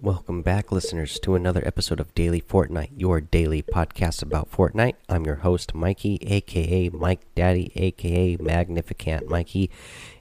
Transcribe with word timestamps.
Welcome 0.00 0.42
back, 0.42 0.70
listeners, 0.70 1.18
to 1.20 1.34
another 1.34 1.60
episode 1.66 1.98
of 1.98 2.14
Daily 2.14 2.40
Fortnite, 2.40 2.90
your 2.96 3.20
daily 3.20 3.64
podcast 3.64 4.22
about 4.22 4.48
Fortnite. 4.48 4.94
I'm 5.08 5.26
your 5.26 5.36
host, 5.36 5.74
Mikey, 5.74 6.20
aka 6.22 6.88
Mike 6.90 7.22
Daddy, 7.34 7.72
aka 7.74 8.36
Magnificent 8.36 9.28
Mikey, 9.28 9.70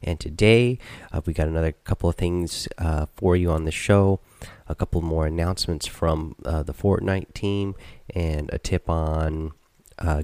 and 0.02 0.20
today 0.20 0.80
uh, 1.12 1.22
we 1.28 1.34
got 1.34 1.48
another 1.48 1.74
couple 1.74 2.10
of 2.10 2.16
things 2.16 2.68
uh, 2.80 3.06
for 3.16 3.36
you 3.36 3.52
on 3.52 3.66
the 3.66 3.72
show. 3.72 4.20
A 4.68 4.74
couple 4.74 5.00
more 5.02 5.28
announcements 5.28 5.86
from 5.86 6.36
uh, 6.44 6.64
the 6.64 6.74
Fortnite 6.74 7.36
team, 7.36 7.76
and 8.16 8.50
a 8.52 8.58
tip 8.58 8.90
on 8.90 9.52
uh, 10.00 10.24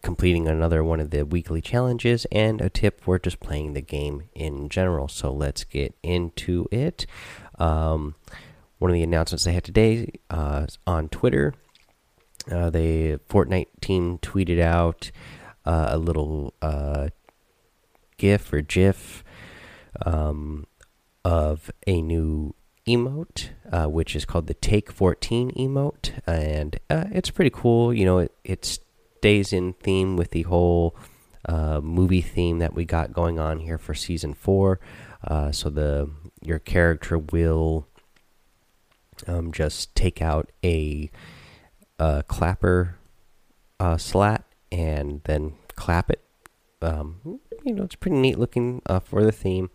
completing 0.00 0.46
another 0.46 0.84
one 0.84 1.00
of 1.00 1.10
the 1.10 1.26
weekly 1.26 1.60
challenges, 1.60 2.24
and 2.30 2.60
a 2.60 2.70
tip 2.70 3.00
for 3.00 3.18
just 3.18 3.40
playing 3.40 3.72
the 3.72 3.82
game 3.82 4.28
in 4.32 4.68
general. 4.68 5.08
So 5.08 5.32
let's 5.32 5.64
get 5.64 5.96
into 6.04 6.68
it. 6.70 7.04
Um, 7.58 8.14
one 8.80 8.90
of 8.90 8.94
the 8.94 9.02
announcements 9.02 9.44
they 9.44 9.52
had 9.52 9.62
today 9.62 10.10
uh, 10.30 10.66
on 10.86 11.08
Twitter. 11.10 11.54
Uh, 12.50 12.70
the 12.70 13.20
Fortnite 13.28 13.68
team 13.82 14.18
tweeted 14.18 14.58
out 14.58 15.10
uh, 15.66 15.88
a 15.90 15.98
little 15.98 16.54
uh, 16.62 17.10
GIF 18.16 18.50
or 18.52 18.62
GIF 18.62 19.22
um, 20.06 20.66
of 21.26 21.70
a 21.86 22.00
new 22.00 22.54
emote, 22.88 23.50
uh, 23.70 23.84
which 23.84 24.16
is 24.16 24.24
called 24.24 24.46
the 24.46 24.54
Take 24.54 24.90
14 24.90 25.50
emote, 25.52 26.18
and 26.26 26.80
uh, 26.88 27.04
it's 27.12 27.28
pretty 27.28 27.50
cool. 27.50 27.92
You 27.92 28.06
know, 28.06 28.18
it, 28.20 28.32
it 28.44 28.64
stays 28.64 29.52
in 29.52 29.74
theme 29.74 30.16
with 30.16 30.30
the 30.30 30.42
whole 30.42 30.96
movie 31.82 32.22
theme 32.22 32.60
that 32.60 32.72
we 32.72 32.86
got 32.86 33.12
going 33.12 33.38
on 33.38 33.58
here 33.58 33.76
for 33.76 33.92
season 33.92 34.32
four. 34.32 34.80
so 35.50 35.68
the 35.68 36.10
your 36.40 36.58
character 36.58 37.18
will 37.18 37.89
um, 39.26 39.52
just 39.52 39.94
take 39.94 40.20
out 40.22 40.50
a, 40.64 41.10
a 41.98 42.24
clapper 42.26 42.96
uh, 43.78 43.96
slat 43.96 44.44
and 44.70 45.20
then 45.24 45.54
clap 45.74 46.10
it. 46.10 46.22
Um, 46.82 47.40
you 47.64 47.74
know, 47.74 47.82
it's 47.82 47.94
pretty 47.94 48.16
neat 48.16 48.38
looking 48.38 48.82
uh, 48.86 49.00
for 49.00 49.22
the 49.22 49.32
theme. 49.32 49.70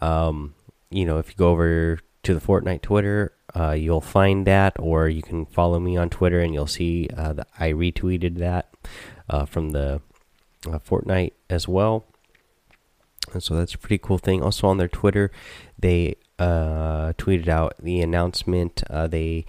Um, 0.00 0.54
you 0.90 1.04
know, 1.04 1.18
if 1.18 1.30
you 1.30 1.34
go 1.36 1.50
over 1.50 1.98
to 2.22 2.34
the 2.34 2.40
Fortnite 2.40 2.82
Twitter, 2.82 3.32
uh, 3.54 3.72
you'll 3.72 4.00
find 4.00 4.46
that, 4.46 4.74
or 4.78 5.08
you 5.08 5.22
can 5.22 5.46
follow 5.46 5.78
me 5.80 5.96
on 5.96 6.10
Twitter 6.10 6.40
and 6.40 6.54
you'll 6.54 6.66
see 6.66 7.08
uh, 7.16 7.32
that 7.34 7.48
I 7.58 7.72
retweeted 7.72 8.38
that 8.38 8.74
uh, 9.28 9.44
from 9.46 9.70
the 9.70 10.00
uh, 10.66 10.78
Fortnite 10.78 11.32
as 11.50 11.66
well. 11.66 12.06
And 13.34 13.42
so 13.42 13.54
that's 13.54 13.74
a 13.74 13.78
pretty 13.78 13.98
cool 13.98 14.18
thing. 14.18 14.42
Also 14.42 14.66
on 14.66 14.78
their 14.78 14.88
Twitter, 14.88 15.30
they 15.78 16.16
uh, 16.38 17.12
tweeted 17.14 17.48
out 17.48 17.74
the 17.78 18.00
announcement. 18.00 18.82
Uh, 18.88 19.06
they 19.06 19.44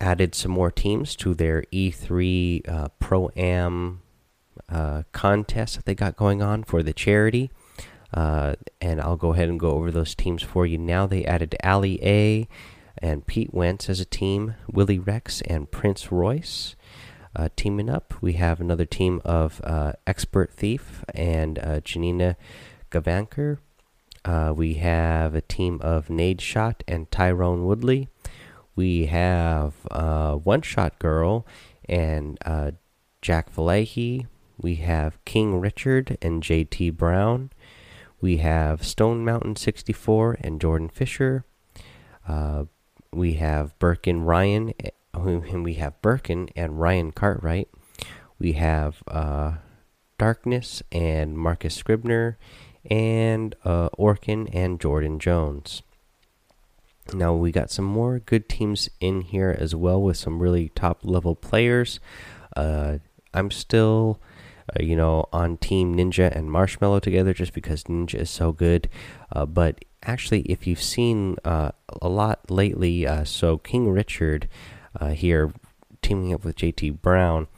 added 0.00 0.34
some 0.34 0.52
more 0.52 0.70
teams 0.70 1.16
to 1.16 1.34
their 1.34 1.62
E3 1.72 2.68
uh, 2.68 2.88
Pro 2.98 3.30
Am 3.36 4.02
uh, 4.68 5.02
contest 5.12 5.76
that 5.76 5.84
they 5.84 5.94
got 5.94 6.16
going 6.16 6.42
on 6.42 6.64
for 6.64 6.82
the 6.82 6.92
charity. 6.92 7.50
Uh, 8.12 8.54
and 8.80 9.00
I'll 9.00 9.16
go 9.16 9.32
ahead 9.32 9.48
and 9.48 9.58
go 9.58 9.72
over 9.72 9.90
those 9.90 10.14
teams 10.14 10.42
for 10.42 10.64
you 10.66 10.78
now. 10.78 11.06
They 11.06 11.24
added 11.24 11.56
Ali 11.64 11.98
A 12.02 12.48
and 12.98 13.26
Pete 13.26 13.52
Wentz 13.52 13.90
as 13.90 13.98
a 14.00 14.04
team, 14.04 14.54
Willyrex 14.72 15.42
and 15.48 15.70
Prince 15.70 16.12
Royce. 16.12 16.76
Uh, 17.36 17.48
teaming 17.56 17.90
up, 17.90 18.14
we 18.20 18.34
have 18.34 18.60
another 18.60 18.84
team 18.84 19.20
of 19.24 19.60
Expert 20.06 20.52
Thief 20.52 21.04
and 21.14 21.82
Janina 21.84 22.36
Gavankar. 22.90 23.58
Uh, 24.24 24.54
we 24.56 24.74
have 24.74 25.34
a 25.34 25.40
team 25.42 25.78
of 25.82 26.08
Nadeshot 26.08 26.76
and 26.88 27.10
Tyron 27.10 27.64
Woodley. 27.64 28.08
We 28.74 29.06
have 29.06 29.74
uh, 29.90 30.36
One 30.36 30.62
Shot 30.62 30.98
Girl 30.98 31.46
and 31.88 32.38
uh, 32.44 32.72
Jack 33.20 33.54
Valahi. 33.54 34.26
We 34.56 34.76
have 34.76 35.22
King 35.24 35.60
Richard 35.60 36.16
and 36.22 36.42
JT 36.42 36.96
Brown. 36.96 37.50
We 38.20 38.38
have 38.38 38.82
Stone 38.82 39.24
Mountain 39.24 39.56
64 39.56 40.38
and 40.40 40.60
Jordan 40.60 40.88
Fisher. 40.88 41.44
Uh, 42.26 42.64
we 43.12 43.34
have 43.34 43.78
Birkin 43.78 44.22
Ryan, 44.22 44.72
and 45.14 45.64
we 45.64 45.74
have 45.74 46.00
Birkin 46.02 46.48
and 46.56 46.80
Ryan 46.80 47.12
Cartwright. 47.12 47.68
We 48.38 48.52
have 48.52 49.02
uh, 49.06 49.54
Darkness 50.18 50.82
and 50.92 51.38
Marcus 51.38 51.74
Scribner 51.74 52.36
and 52.90 53.54
uh, 53.64 53.88
Orkin 53.98 54.48
and 54.52 54.80
Jordan 54.80 55.18
Jones. 55.18 55.82
Now 57.12 57.34
we 57.34 57.52
got 57.52 57.70
some 57.70 57.84
more 57.84 58.18
good 58.18 58.48
teams 58.48 58.88
in 59.00 59.22
here 59.22 59.54
as 59.58 59.74
well 59.74 60.00
with 60.00 60.16
some 60.16 60.40
really 60.40 60.70
top 60.70 61.00
level 61.02 61.34
players. 61.34 62.00
Uh, 62.56 62.98
I'm 63.32 63.50
still, 63.50 64.20
uh, 64.70 64.82
you 64.82 64.96
know, 64.96 65.28
on 65.32 65.58
Team 65.58 65.96
Ninja 65.96 66.34
and 66.34 66.48
Marshmello 66.48 67.00
together 67.00 67.34
just 67.34 67.52
because 67.52 67.84
Ninja 67.84 68.14
is 68.14 68.30
so 68.30 68.52
good. 68.52 68.88
Uh, 69.30 69.44
but 69.44 69.84
actually, 70.02 70.42
if 70.42 70.66
you've 70.66 70.82
seen 70.82 71.36
uh, 71.44 71.72
a 72.00 72.08
lot 72.08 72.50
lately, 72.50 73.06
uh, 73.06 73.24
so 73.24 73.58
King 73.58 73.90
Richard 73.90 74.48
here 75.14 75.52
teaming 76.02 76.32
up 76.34 76.44
with 76.44 76.56
JT 76.56 77.00
Brown. 77.02 77.48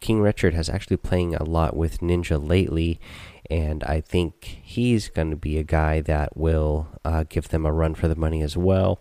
King 0.00 0.20
Richard 0.20 0.54
has 0.54 0.68
actually 0.68 0.96
playing 0.96 1.34
a 1.34 1.44
lot 1.44 1.76
with 1.76 2.00
Ninja 2.00 2.38
lately, 2.46 3.00
and 3.50 3.82
I 3.84 4.00
think 4.00 4.60
he's 4.62 5.08
going 5.08 5.30
to 5.30 5.36
be 5.36 5.58
a 5.58 5.64
guy 5.64 6.00
that 6.02 6.36
will 6.36 6.88
uh, 7.04 7.24
give 7.28 7.48
them 7.48 7.64
a 7.64 7.72
run 7.72 7.94
for 7.94 8.08
the 8.08 8.16
money 8.16 8.42
as 8.42 8.56
well. 8.56 9.00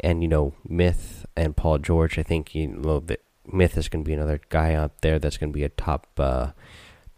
And 0.00 0.22
you 0.22 0.28
know, 0.28 0.54
Myth 0.68 1.24
and 1.36 1.56
Paul 1.56 1.78
George, 1.78 2.18
I 2.18 2.22
think 2.22 2.54
you 2.54 2.68
know 2.68 3.00
that 3.00 3.22
Myth 3.50 3.76
is 3.76 3.88
going 3.88 4.04
to 4.04 4.08
be 4.08 4.14
another 4.14 4.40
guy 4.48 4.74
out 4.74 5.00
there 5.00 5.18
that's 5.18 5.38
going 5.38 5.50
to 5.50 5.56
be 5.56 5.64
a 5.64 5.70
top 5.70 6.06
uh, 6.18 6.50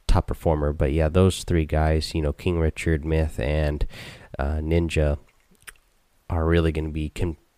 top 0.06 0.28
performer. 0.28 0.72
But 0.72 0.92
yeah, 0.92 1.08
those 1.08 1.42
three 1.44 1.66
guys, 1.66 2.14
you 2.14 2.22
know, 2.22 2.32
King 2.32 2.58
Richard, 2.58 3.04
Myth, 3.04 3.40
and 3.40 3.86
uh, 4.38 4.58
Ninja, 4.58 5.18
are 6.30 6.46
really 6.46 6.72
going 6.72 6.84
to 6.84 6.92
be 6.92 7.08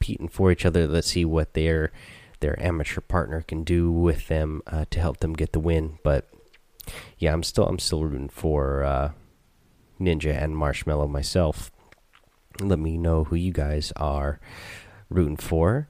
competing 0.00 0.28
for 0.28 0.50
each 0.50 0.64
other. 0.64 0.86
Let's 0.86 1.08
see 1.08 1.24
what 1.24 1.54
their 1.54 1.92
their 2.40 2.60
amateur 2.62 3.02
partner 3.02 3.42
can 3.42 3.64
do 3.64 3.92
with 3.92 4.28
them 4.28 4.62
uh, 4.66 4.86
to 4.90 5.00
help 5.00 5.18
them 5.18 5.34
get 5.34 5.52
the 5.52 5.60
win. 5.60 5.98
But 6.02 6.26
yeah, 7.18 7.32
I'm 7.32 7.42
still 7.42 7.66
I'm 7.66 7.78
still 7.78 8.04
rooting 8.04 8.30
for 8.30 8.82
uh, 8.82 9.10
Ninja 10.00 10.34
and 10.42 10.54
Marshmello 10.54 11.08
myself. 11.08 11.70
Let 12.60 12.78
me 12.78 12.96
know 12.96 13.24
who 13.24 13.36
you 13.36 13.52
guys 13.52 13.92
are 13.96 14.40
rooting 15.10 15.36
for. 15.36 15.88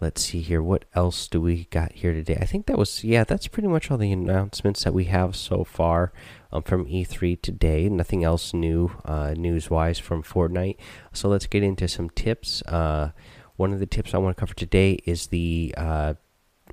Let's 0.00 0.22
see 0.22 0.40
here. 0.40 0.62
What 0.62 0.84
else 0.94 1.28
do 1.28 1.40
we 1.40 1.66
got 1.66 1.92
here 1.92 2.12
today? 2.12 2.36
I 2.40 2.44
think 2.44 2.66
that 2.66 2.78
was 2.78 3.04
yeah. 3.04 3.22
That's 3.22 3.46
pretty 3.46 3.68
much 3.68 3.90
all 3.90 3.98
the 3.98 4.10
announcements 4.10 4.82
that 4.82 4.94
we 4.94 5.04
have 5.04 5.36
so 5.36 5.62
far 5.62 6.12
um, 6.50 6.62
from 6.62 6.86
E3 6.86 7.40
today. 7.40 7.88
Nothing 7.88 8.24
else 8.24 8.52
new 8.52 8.90
uh, 9.04 9.34
news 9.36 9.70
wise 9.70 9.98
from 9.98 10.22
Fortnite. 10.22 10.76
So 11.12 11.28
let's 11.28 11.46
get 11.46 11.62
into 11.62 11.86
some 11.86 12.10
tips. 12.10 12.62
Uh, 12.62 13.12
one 13.62 13.72
of 13.72 13.78
the 13.78 13.86
tips 13.86 14.12
I 14.12 14.18
want 14.18 14.36
to 14.36 14.40
cover 14.40 14.54
today 14.54 14.98
is 15.06 15.28
the 15.28 15.72
uh, 15.76 16.14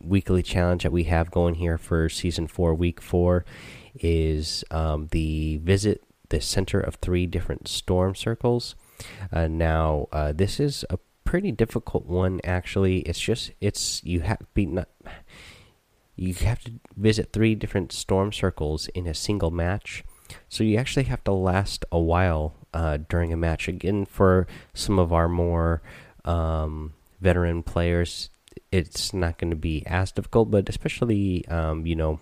weekly 0.01 0.41
challenge 0.41 0.81
that 0.81 0.91
we 0.91 1.03
have 1.03 1.29
going 1.29 1.53
here 1.53 1.77
for 1.77 2.09
season 2.09 2.47
four, 2.47 2.73
week 2.73 2.99
four, 2.99 3.45
is 3.93 4.63
um, 4.71 5.07
the 5.11 5.57
visit 5.57 6.03
the 6.29 6.41
center 6.41 6.79
of 6.79 6.95
three 6.95 7.27
different 7.27 7.67
storm 7.67 8.15
circles. 8.15 8.73
Uh, 9.31 9.47
now, 9.47 10.07
uh, 10.11 10.31
this 10.31 10.59
is 10.59 10.83
a 10.89 10.97
pretty 11.25 11.51
difficult 11.51 12.07
one. 12.07 12.41
Actually, 12.43 13.01
it's 13.01 13.19
just 13.19 13.51
it's 13.61 14.03
you 14.03 14.21
have 14.21 14.39
be 14.55 14.65
not 14.65 14.89
you 16.15 16.33
have 16.33 16.59
to 16.61 16.71
visit 16.97 17.31
three 17.31 17.53
different 17.53 17.91
storm 17.91 18.33
circles 18.33 18.87
in 18.95 19.05
a 19.05 19.13
single 19.13 19.51
match. 19.51 20.03
So 20.47 20.63
you 20.63 20.77
actually 20.77 21.03
have 21.03 21.23
to 21.25 21.33
last 21.33 21.85
a 21.91 21.99
while 21.99 22.55
uh, 22.73 22.97
during 23.07 23.31
a 23.31 23.37
match. 23.37 23.67
Again, 23.67 24.05
for 24.05 24.47
some 24.73 24.97
of 24.97 25.13
our 25.13 25.29
more 25.29 25.83
um, 26.29 26.93
veteran 27.19 27.63
players, 27.63 28.29
it's 28.71 29.13
not 29.13 29.37
going 29.37 29.49
to 29.49 29.55
be 29.55 29.83
as 29.87 30.11
difficult, 30.11 30.51
but 30.51 30.69
especially 30.69 31.47
um, 31.47 31.85
you 31.85 31.95
know 31.95 32.19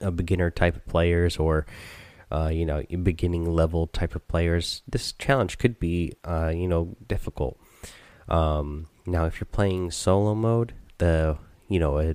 a 0.00 0.10
beginner 0.10 0.50
type 0.50 0.76
of 0.76 0.86
players 0.86 1.36
or 1.36 1.64
uh, 2.30 2.50
you 2.52 2.66
know 2.66 2.82
beginning 3.02 3.44
level 3.44 3.86
type 3.86 4.14
of 4.14 4.26
players, 4.26 4.82
this 4.88 5.12
challenge 5.12 5.58
could 5.58 5.78
be 5.78 6.12
uh, 6.24 6.52
you 6.54 6.66
know 6.66 6.96
difficult. 7.06 7.58
Um, 8.28 8.88
now, 9.06 9.26
if 9.26 9.40
you're 9.40 9.46
playing 9.46 9.92
solo 9.92 10.34
mode, 10.34 10.74
the 10.98 11.38
you 11.68 11.78
know 11.78 11.98
a 11.98 12.14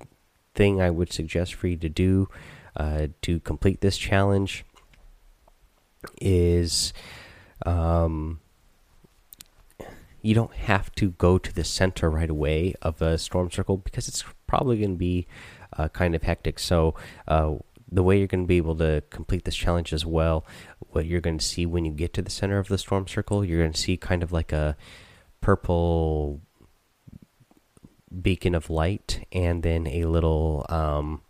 thing 0.54 0.82
I 0.82 0.90
would 0.90 1.14
suggest 1.14 1.54
for 1.54 1.68
you 1.68 1.78
to 1.78 1.90
do 1.90 2.28
uh, 2.76 3.08
to 3.22 3.40
complete 3.40 3.80
this 3.80 3.98
challenge 3.98 4.66
is 6.20 6.92
um, 7.66 8.42
you 10.22 10.34
don't 10.34 10.54
have 10.54 10.94
to 10.96 11.12
go 11.12 11.38
to 11.38 11.54
the 11.54 11.64
center 11.64 12.10
right 12.10 12.30
away 12.30 12.76
of 12.82 13.02
a 13.02 13.18
storm 13.18 13.50
circle 13.50 13.78
because 13.78 14.08
it's 14.08 14.24
probably 14.48 14.78
going 14.78 14.92
to 14.92 14.98
be 14.98 15.28
uh, 15.78 15.88
kind 15.90 16.16
of 16.16 16.24
hectic. 16.24 16.60
So, 16.60 16.96
uh, 17.28 17.56
the 17.92 18.04
way 18.04 18.18
you're 18.18 18.28
going 18.28 18.44
to 18.44 18.48
be 18.48 18.58
able 18.58 18.76
to 18.78 19.04
complete 19.10 19.44
this 19.44 19.56
challenge 19.56 19.92
as 19.92 20.06
well, 20.06 20.46
what 20.92 21.06
you're 21.06 21.20
going 21.20 21.38
to 21.38 21.46
see 21.46 21.66
when 21.66 21.84
you 21.84 21.92
get 21.92 22.14
to 22.14 22.22
the 22.22 22.30
center 22.30 22.58
of 22.58 22.70
the 22.70 22.78
storm 22.78 23.06
circle, 23.06 23.44
you're 23.44 23.60
going 23.60 23.74
to 23.74 23.80
see 23.80 23.98
kind 23.98 24.24
of 24.24 24.32
like 24.32 24.54
a 24.54 24.78
purple 25.42 26.40
beacon 28.22 28.56
of 28.56 28.70
light 28.70 29.26
and 29.32 29.64
then 29.64 29.88
a 29.88 30.06
little 30.06 30.66
um, 30.70 31.22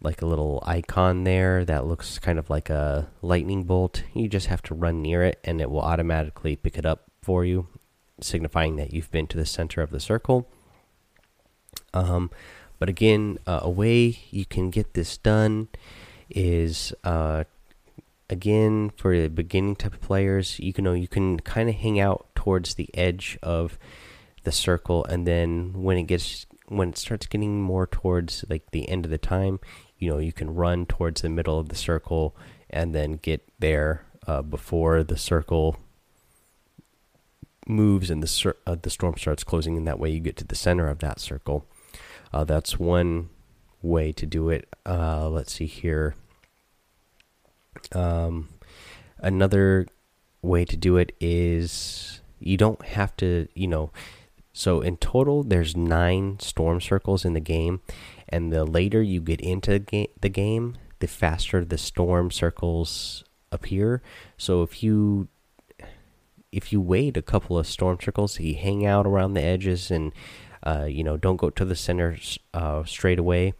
like 0.00 0.22
a 0.22 0.26
little 0.26 0.62
icon 0.66 1.24
there 1.24 1.64
that 1.64 1.86
looks 1.86 2.18
kind 2.18 2.38
of 2.38 2.48
like 2.48 2.70
a 2.70 3.08
lightning 3.22 3.64
bolt. 3.64 4.04
You 4.14 4.28
just 4.28 4.46
have 4.46 4.62
to 4.62 4.74
run 4.74 5.02
near 5.02 5.22
it 5.22 5.40
and 5.42 5.60
it 5.60 5.70
will 5.70 5.80
automatically 5.80 6.54
pick 6.54 6.78
it 6.78 6.86
up 6.86 7.10
for 7.28 7.44
you, 7.44 7.66
signifying 8.22 8.76
that 8.76 8.94
you've 8.94 9.10
been 9.10 9.26
to 9.26 9.36
the 9.36 9.44
center 9.44 9.82
of 9.82 9.90
the 9.90 10.00
circle. 10.00 10.48
Um, 11.92 12.30
but 12.78 12.88
again, 12.88 13.36
uh, 13.46 13.60
a 13.60 13.68
way 13.68 14.18
you 14.30 14.46
can 14.46 14.70
get 14.70 14.94
this 14.94 15.18
done 15.18 15.68
is 16.30 16.94
uh, 17.04 17.44
again 18.30 18.92
for 18.96 19.14
the 19.14 19.28
beginning 19.28 19.76
type 19.76 19.92
of 19.92 20.00
players. 20.00 20.58
You 20.58 20.72
can 20.72 20.84
know 20.84 20.94
you 20.94 21.06
can 21.06 21.38
kind 21.40 21.68
of 21.68 21.74
hang 21.74 22.00
out 22.00 22.28
towards 22.34 22.76
the 22.76 22.88
edge 22.94 23.38
of 23.42 23.78
the 24.44 24.52
circle, 24.52 25.04
and 25.04 25.26
then 25.26 25.74
when 25.74 25.98
it 25.98 26.04
gets 26.04 26.46
when 26.68 26.88
it 26.88 26.96
starts 26.96 27.26
getting 27.26 27.60
more 27.60 27.86
towards 27.86 28.42
like 28.48 28.70
the 28.70 28.88
end 28.88 29.04
of 29.04 29.10
the 29.10 29.18
time, 29.18 29.60
you 29.98 30.08
know 30.08 30.16
you 30.16 30.32
can 30.32 30.54
run 30.54 30.86
towards 30.86 31.20
the 31.20 31.28
middle 31.28 31.58
of 31.58 31.68
the 31.68 31.76
circle 31.76 32.34
and 32.70 32.94
then 32.94 33.20
get 33.20 33.46
there 33.58 34.06
uh, 34.26 34.40
before 34.40 35.04
the 35.04 35.18
circle 35.18 35.76
moves 37.68 38.10
and 38.10 38.22
the 38.22 38.54
uh, 38.66 38.76
the 38.80 38.90
storm 38.90 39.14
starts 39.16 39.44
closing. 39.44 39.76
And 39.76 39.86
that 39.86 39.98
way, 39.98 40.10
you 40.10 40.20
get 40.20 40.36
to 40.38 40.44
the 40.44 40.54
center 40.54 40.88
of 40.88 40.98
that 41.00 41.20
circle. 41.20 41.66
Uh, 42.32 42.44
that's 42.44 42.78
one 42.78 43.30
way 43.82 44.12
to 44.12 44.26
do 44.26 44.48
it. 44.48 44.68
Uh, 44.84 45.28
let's 45.28 45.52
see 45.52 45.66
here. 45.66 46.14
Um, 47.92 48.48
another 49.18 49.86
way 50.42 50.64
to 50.64 50.76
do 50.76 50.96
it 50.96 51.14
is 51.20 52.20
you 52.38 52.56
don't 52.56 52.84
have 52.84 53.16
to, 53.18 53.48
you 53.54 53.66
know. 53.66 53.90
So 54.52 54.80
in 54.80 54.96
total, 54.96 55.44
there's 55.44 55.76
nine 55.76 56.40
storm 56.40 56.80
circles 56.80 57.24
in 57.24 57.32
the 57.32 57.40
game, 57.40 57.80
and 58.28 58.52
the 58.52 58.64
later 58.64 59.00
you 59.00 59.20
get 59.20 59.40
into 59.40 59.70
the 59.70 59.78
game, 59.78 60.08
the, 60.20 60.28
game, 60.28 60.76
the 60.98 61.06
faster 61.06 61.64
the 61.64 61.78
storm 61.78 62.32
circles 62.32 63.24
appear. 63.52 64.02
So 64.36 64.62
if 64.62 64.82
you 64.82 65.28
if 66.52 66.72
you 66.72 66.80
wait 66.80 67.16
a 67.16 67.22
couple 67.22 67.58
of 67.58 67.66
storm 67.66 67.98
circles, 68.00 68.38
you 68.40 68.54
hang 68.54 68.86
out 68.86 69.06
around 69.06 69.34
the 69.34 69.42
edges, 69.42 69.90
and 69.90 70.12
uh, 70.62 70.86
you 70.88 71.04
know 71.04 71.16
don't 71.16 71.36
go 71.36 71.50
to 71.50 71.64
the 71.64 71.76
center 71.76 72.16
uh, 72.54 72.84
straight 72.84 73.18
away. 73.18 73.54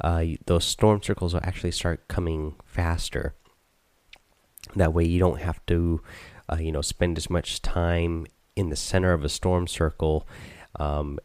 Uh, 0.00 0.24
those 0.46 0.64
storm 0.64 1.02
circles 1.02 1.34
will 1.34 1.40
actually 1.44 1.72
start 1.72 2.06
coming 2.08 2.54
faster. 2.64 3.34
That 4.76 4.92
way, 4.92 5.04
you 5.04 5.18
don't 5.18 5.40
have 5.40 5.64
to, 5.66 6.02
uh, 6.50 6.56
you 6.56 6.72
know, 6.72 6.82
spend 6.82 7.16
as 7.16 7.30
much 7.30 7.62
time 7.62 8.26
in 8.54 8.68
the 8.68 8.76
center 8.76 9.12
of 9.12 9.24
a 9.24 9.28
storm 9.28 9.66
circle 9.66 10.28
um, 10.76 11.18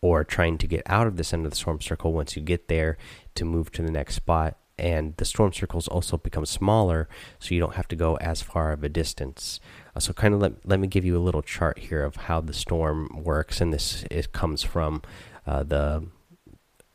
or 0.00 0.24
trying 0.24 0.56
to 0.58 0.66
get 0.66 0.82
out 0.86 1.06
of 1.06 1.16
the 1.16 1.24
center 1.24 1.46
of 1.46 1.50
the 1.50 1.56
storm 1.56 1.80
circle 1.80 2.12
once 2.12 2.36
you 2.36 2.42
get 2.42 2.68
there 2.68 2.96
to 3.34 3.44
move 3.44 3.72
to 3.72 3.82
the 3.82 3.90
next 3.90 4.14
spot. 4.14 4.56
And 4.78 5.16
the 5.16 5.24
storm 5.24 5.52
circles 5.52 5.88
also 5.88 6.18
become 6.18 6.44
smaller, 6.44 7.08
so 7.38 7.54
you 7.54 7.60
don't 7.60 7.76
have 7.76 7.88
to 7.88 7.96
go 7.96 8.16
as 8.18 8.42
far 8.42 8.72
of 8.72 8.84
a 8.84 8.90
distance. 8.90 9.58
Uh, 9.94 10.00
so, 10.00 10.12
kind 10.12 10.34
of 10.34 10.40
let, 10.40 10.52
let 10.66 10.80
me 10.80 10.86
give 10.86 11.04
you 11.04 11.16
a 11.16 11.22
little 11.22 11.42
chart 11.42 11.78
here 11.78 12.04
of 12.04 12.16
how 12.16 12.42
the 12.42 12.52
storm 12.52 13.08
works. 13.24 13.60
And 13.60 13.72
this 13.72 14.04
it 14.10 14.32
comes 14.32 14.62
from 14.62 15.02
uh, 15.46 15.62
the 15.62 16.06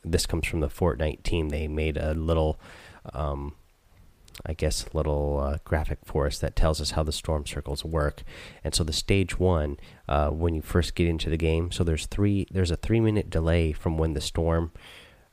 this 0.04 0.26
comes 0.26 0.46
from 0.48 0.60
the 0.60 0.68
Fortnite 0.68 1.24
team. 1.24 1.50
They 1.50 1.68
made 1.68 1.98
a 1.98 2.14
little 2.14 2.60
um, 3.14 3.56
I 4.46 4.54
guess, 4.54 4.86
little 4.94 5.40
uh, 5.40 5.58
graphic 5.64 6.00
for 6.06 6.26
us 6.26 6.40
that 6.40 6.56
tells 6.56 6.82
us 6.82 6.92
how 6.92 7.04
the 7.04 7.12
storm 7.12 7.46
circles 7.46 7.86
work. 7.86 8.24
And 8.64 8.74
so 8.74 8.84
the 8.84 8.94
stage 8.94 9.40
one, 9.40 9.78
uh, 10.08 10.30
when 10.30 10.56
you 10.56 10.62
first 10.62 10.96
get 10.96 11.08
into 11.08 11.30
the 11.30 11.38
game, 11.38 11.72
so 11.72 11.84
there's 11.84 12.06
three, 12.06 12.48
there's 12.52 12.72
a 12.72 12.76
three 12.76 13.00
minute 13.00 13.30
delay 13.30 13.72
from 13.72 13.98
when 13.98 14.14
the 14.14 14.22
storm 14.22 14.72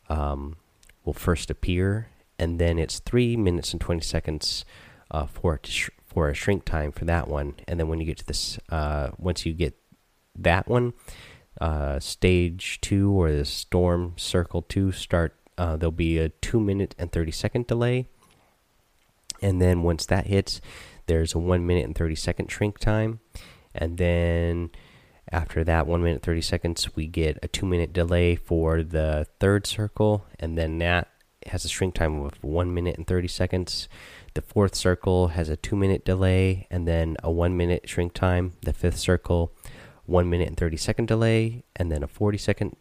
um, 0.09 0.57
will 1.05 1.13
first 1.13 1.51
appear, 1.51 2.09
and 2.39 2.59
then 2.59 2.79
it's 2.79 3.01
three 3.01 3.37
minutes 3.37 3.73
and 3.73 3.81
twenty 3.81 4.03
seconds 4.03 4.65
uh, 5.11 5.27
for 5.27 5.61
for 6.07 6.29
a 6.29 6.35
shrink 6.35 6.65
time 6.65 6.93
for 6.93 7.05
that 7.05 7.29
one. 7.29 7.55
And 7.67 7.79
then 7.79 7.89
when 7.89 8.01
you 8.01 8.07
get 8.07 8.19
to 8.19 8.27
this, 8.27 8.59
uh, 8.71 9.11
once 9.19 9.45
you 9.45 9.53
get 9.53 9.77
that 10.37 10.69
one, 10.69 10.95
uh, 11.61 12.01
stage 12.01 12.81
two 12.81 13.13
or 13.13 13.33
the 13.33 13.45
storm 13.45 14.15
circle 14.17 14.63
two 14.63 14.93
start. 14.93 15.35
Uh, 15.57 15.77
there'll 15.77 15.91
be 15.91 16.19
a 16.19 16.29
two 16.29 16.61
minute 16.61 16.95
and 17.01 17.11
30 17.11 17.33
second 17.33 17.67
delay 17.67 18.07
and 19.41 19.61
then 19.61 19.83
once 19.83 20.07
that 20.07 20.27
hits 20.27 20.61
there's 21.07 21.35
a 21.35 21.39
1 21.39 21.67
minute 21.67 21.85
and 21.85 21.97
30 21.97 22.15
second 22.15 22.51
shrink 22.51 22.79
time 22.79 23.21
and 23.75 23.99
then 23.99 24.71
after 25.31 25.65
that 25.65 25.87
1 25.87 26.03
minute 26.03 26.23
30 26.23 26.41
seconds 26.41 26.97
we 26.97 27.07
get 27.07 27.39
a 27.43 27.49
2 27.49 27.67
minute 27.67 27.93
delay 27.93 28.35
for 28.37 28.83
the 28.83 29.27
third 29.41 29.67
circle 29.67 30.27
and 30.39 30.57
then 30.57 30.79
that 30.79 31.09
has 31.47 31.65
a 31.65 31.69
shrink 31.69 31.95
time 31.95 32.21
of 32.21 32.43
1 32.43 32.75
minute 32.75 32.97
and 32.97 33.07
30 33.07 33.29
seconds 33.29 33.89
the 34.35 34.43
fourth 34.43 34.75
circle 34.75 35.29
has 35.29 35.49
a 35.49 35.57
2 35.57 35.77
minute 35.77 36.05
delay 36.05 36.67
and 36.71 36.87
then 36.87 37.17
a 37.23 37.31
1 37.31 37.57
minute 37.57 37.89
shrink 37.89 38.13
time 38.13 38.55
the 38.63 38.73
fifth 38.73 38.99
circle 38.99 39.53
1 40.07 40.29
minute 40.29 40.49
and 40.49 40.57
30 40.57 40.77
second 40.77 41.07
delay 41.07 41.65
and 41.77 41.91
then 41.91 42.03
a 42.03 42.09
40 42.09 42.39
second 42.39 42.77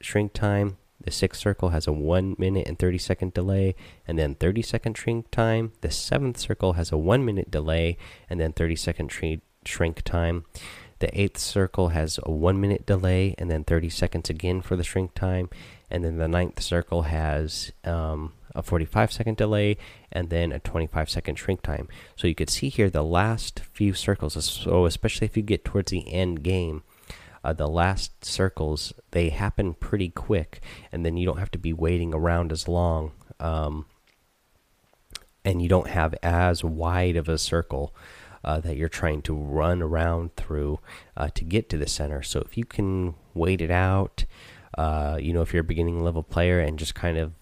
shrink 0.00 0.32
time 0.32 0.76
the 1.04 1.10
sixth 1.10 1.40
circle 1.40 1.68
has 1.70 1.86
a 1.86 1.92
1 1.92 2.36
minute 2.38 2.66
and 2.66 2.78
30 2.78 2.98
second 2.98 3.34
delay 3.34 3.74
and 4.06 4.18
then 4.18 4.34
30 4.34 4.62
second 4.62 4.96
shrink 4.96 5.30
time. 5.30 5.72
The 5.82 5.90
seventh 5.90 6.38
circle 6.38 6.74
has 6.74 6.92
a 6.92 6.96
1 6.96 7.24
minute 7.24 7.50
delay 7.50 7.98
and 8.30 8.40
then 8.40 8.52
30 8.52 8.76
second 8.76 9.12
shrink 9.64 10.02
time. 10.02 10.44
The 11.04 11.20
eighth 11.20 11.36
circle 11.36 11.88
has 11.88 12.18
a 12.22 12.30
1 12.30 12.58
minute 12.58 12.86
delay 12.86 13.34
and 13.36 13.50
then 13.50 13.62
30 13.62 13.90
seconds 13.90 14.30
again 14.30 14.62
for 14.62 14.74
the 14.74 14.82
shrink 14.82 15.12
time. 15.12 15.50
And 15.90 16.02
then 16.02 16.16
the 16.16 16.28
ninth 16.28 16.62
circle 16.62 17.02
has 17.02 17.72
um, 17.84 18.32
a 18.54 18.62
45 18.62 19.12
second 19.12 19.36
delay 19.36 19.76
and 20.10 20.30
then 20.30 20.50
a 20.50 20.60
25 20.60 21.10
second 21.10 21.34
shrink 21.34 21.60
time. 21.60 21.88
So 22.16 22.26
you 22.26 22.34
could 22.34 22.48
see 22.48 22.70
here 22.70 22.88
the 22.88 23.04
last 23.04 23.60
few 23.74 23.92
circles, 23.92 24.42
so 24.42 24.86
especially 24.86 25.26
if 25.26 25.36
you 25.36 25.42
get 25.42 25.62
towards 25.62 25.90
the 25.90 26.10
end 26.10 26.42
game 26.42 26.82
uh, 27.44 27.52
the 27.52 27.68
last 27.68 28.24
circles 28.24 28.94
they 29.10 29.28
happen 29.28 29.74
pretty 29.74 30.08
quick, 30.08 30.62
and 30.90 31.04
then 31.04 31.18
you 31.18 31.26
don't 31.26 31.38
have 31.38 31.50
to 31.50 31.58
be 31.58 31.74
waiting 31.74 32.14
around 32.14 32.50
as 32.50 32.66
long, 32.66 33.12
um, 33.38 33.84
and 35.44 35.60
you 35.60 35.68
don't 35.68 35.88
have 35.88 36.14
as 36.22 36.64
wide 36.64 37.16
of 37.16 37.28
a 37.28 37.36
circle. 37.36 37.94
Uh, 38.44 38.60
that 38.60 38.76
you're 38.76 38.88
trying 38.88 39.22
to 39.22 39.34
run 39.34 39.80
around 39.80 40.36
through 40.36 40.78
uh, 41.16 41.28
to 41.34 41.44
get 41.44 41.68
to 41.70 41.78
the 41.78 41.86
center. 41.86 42.22
So 42.22 42.40
if 42.40 42.58
you 42.58 42.64
can 42.64 43.14
wait 43.32 43.60
it 43.60 43.70
out, 43.70 44.24
uh, 44.76 45.18
you 45.20 45.32
know, 45.32 45.40
if 45.40 45.52
you're 45.52 45.62
a 45.62 45.64
beginning 45.64 46.04
level 46.04 46.22
player 46.22 46.60
and 46.60 46.78
just 46.78 46.94
kind 46.94 47.16
of 47.16 47.32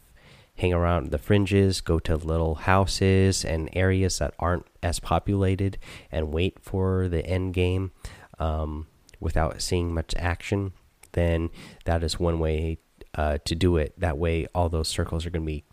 hang 0.57 0.73
around 0.73 1.11
the 1.11 1.19
fringes, 1.19 1.81
go 1.81 1.99
to 1.99 2.17
little 2.17 2.55
houses 2.55 3.45
and 3.45 3.69
areas 3.73 4.19
that 4.19 4.35
aren't 4.38 4.67
as 4.83 5.00
populated, 5.00 5.79
and 6.11 6.33
wait 6.33 6.59
for 6.61 7.09
the 7.09 7.25
end 7.27 7.55
game. 7.55 7.91
Um, 8.38 8.87
without 9.19 9.62
seeing 9.62 9.95
much 9.95 10.15
action, 10.17 10.73
then 11.12 11.50
that 11.85 12.03
is 12.03 12.19
one 12.19 12.38
way 12.41 12.79
uh, 13.15 13.38
to 13.45 13.55
do 13.55 13.77
it. 13.77 13.95
That 13.99 14.19
way, 14.19 14.47
all 14.55 14.69
those 14.69 14.88
circles 14.88 15.25
are 15.25 15.31
going 15.31 15.45
to 15.45 15.47
be 15.47 15.65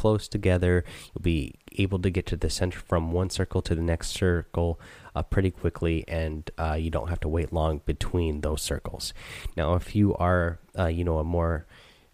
close 0.00 0.28
together. 0.28 0.84
You'll 1.12 1.22
be 1.22 1.54
able 1.76 1.98
to 1.98 2.10
get 2.10 2.26
to 2.26 2.36
the 2.36 2.50
center 2.50 2.80
from 2.80 3.12
one 3.12 3.30
circle 3.30 3.60
to 3.62 3.74
the 3.74 3.82
next 3.82 4.08
circle 4.08 4.80
uh, 5.14 5.22
pretty 5.22 5.50
quickly, 5.50 6.04
and 6.08 6.50
uh, 6.58 6.76
you 6.80 6.90
don't 6.90 7.08
have 7.08 7.20
to 7.20 7.28
wait 7.28 7.52
long 7.52 7.82
between 7.84 8.40
those 8.40 8.62
circles. 8.62 9.12
Now, 9.56 9.74
if 9.74 9.94
you 9.94 10.14
are, 10.16 10.58
uh, 10.78 10.86
you 10.86 11.04
know, 11.04 11.18
a 11.18 11.24
more 11.24 11.66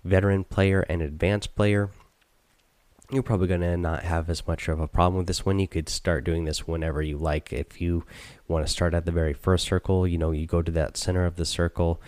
veteran 0.04 0.44
player 0.44 0.80
and 0.88 1.00
advanced 1.00 1.54
player, 1.54 1.90
you're 3.10 3.22
probably 3.22 3.46
going 3.46 3.60
to 3.60 3.76
not 3.76 4.02
have 4.02 4.28
as 4.28 4.46
much 4.48 4.68
of 4.68 4.80
a 4.80 4.88
problem 4.88 5.18
with 5.18 5.28
this 5.28 5.46
one. 5.46 5.60
You 5.60 5.68
could 5.68 5.88
start 5.88 6.24
doing 6.24 6.44
this 6.44 6.66
whenever 6.66 7.02
you 7.02 7.18
like. 7.18 7.52
If 7.52 7.80
you 7.80 8.04
want 8.48 8.66
to 8.66 8.72
start 8.72 8.94
at 8.94 9.04
the 9.04 9.12
very 9.12 9.32
first 9.32 9.64
circle, 9.64 10.08
you 10.08 10.18
know, 10.18 10.32
you 10.32 10.46
go 10.46 10.60
to 10.60 10.72
that 10.72 10.96
center 10.96 11.24
of 11.24 11.36
the 11.36 11.44
circle 11.44 12.00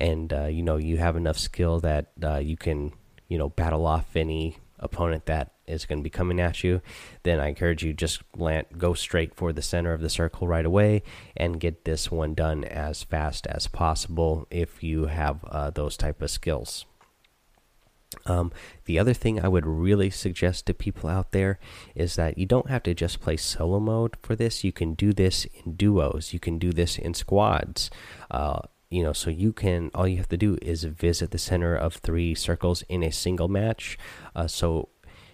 and, 0.00 0.32
uh, 0.32 0.46
you 0.46 0.62
know, 0.62 0.78
you 0.78 0.96
have 0.96 1.16
enough 1.16 1.38
skill 1.38 1.80
that 1.80 2.12
uh, 2.24 2.38
you 2.38 2.56
can, 2.56 2.92
you 3.28 3.36
know, 3.36 3.50
battle 3.50 3.84
off 3.84 4.16
any 4.16 4.56
opponent 4.78 5.26
that 5.26 5.52
is 5.66 5.86
going 5.86 5.98
to 5.98 6.04
be 6.04 6.10
coming 6.10 6.40
at 6.40 6.62
you, 6.62 6.80
then 7.22 7.40
I 7.40 7.48
encourage 7.48 7.82
you 7.82 7.92
just 7.92 8.22
land, 8.36 8.66
go 8.76 8.94
straight 8.94 9.34
for 9.34 9.52
the 9.52 9.62
center 9.62 9.92
of 9.92 10.00
the 10.00 10.10
circle 10.10 10.46
right 10.46 10.64
away 10.64 11.02
and 11.36 11.60
get 11.60 11.84
this 11.84 12.10
one 12.10 12.34
done 12.34 12.64
as 12.64 13.02
fast 13.02 13.46
as 13.46 13.66
possible 13.66 14.46
if 14.50 14.82
you 14.82 15.06
have 15.06 15.44
uh, 15.44 15.70
those 15.70 15.96
type 15.96 16.22
of 16.22 16.30
skills. 16.30 16.84
Um, 18.24 18.52
the 18.84 18.98
other 18.98 19.12
thing 19.12 19.40
I 19.40 19.48
would 19.48 19.66
really 19.66 20.10
suggest 20.10 20.66
to 20.66 20.74
people 20.74 21.10
out 21.10 21.32
there 21.32 21.58
is 21.94 22.16
that 22.16 22.38
you 22.38 22.46
don't 22.46 22.70
have 22.70 22.82
to 22.84 22.94
just 22.94 23.20
play 23.20 23.36
solo 23.36 23.80
mode 23.80 24.16
for 24.22 24.34
this. 24.34 24.64
You 24.64 24.72
can 24.72 24.94
do 24.94 25.12
this 25.12 25.46
in 25.64 25.74
duos. 25.74 26.32
You 26.32 26.40
can 26.40 26.58
do 26.58 26.72
this 26.72 26.98
in 26.98 27.14
squads. 27.14 27.90
Uh, 28.30 28.60
you 28.90 29.02
know, 29.02 29.12
so 29.12 29.30
you 29.30 29.52
can 29.52 29.90
all 29.94 30.06
you 30.06 30.16
have 30.18 30.28
to 30.28 30.36
do 30.36 30.58
is 30.62 30.84
visit 30.84 31.30
the 31.30 31.38
center 31.38 31.74
of 31.74 31.94
three 31.94 32.34
circles 32.34 32.82
in 32.88 33.02
a 33.02 33.10
single 33.10 33.48
match. 33.48 33.98
Uh, 34.34 34.46
so, 34.46 34.88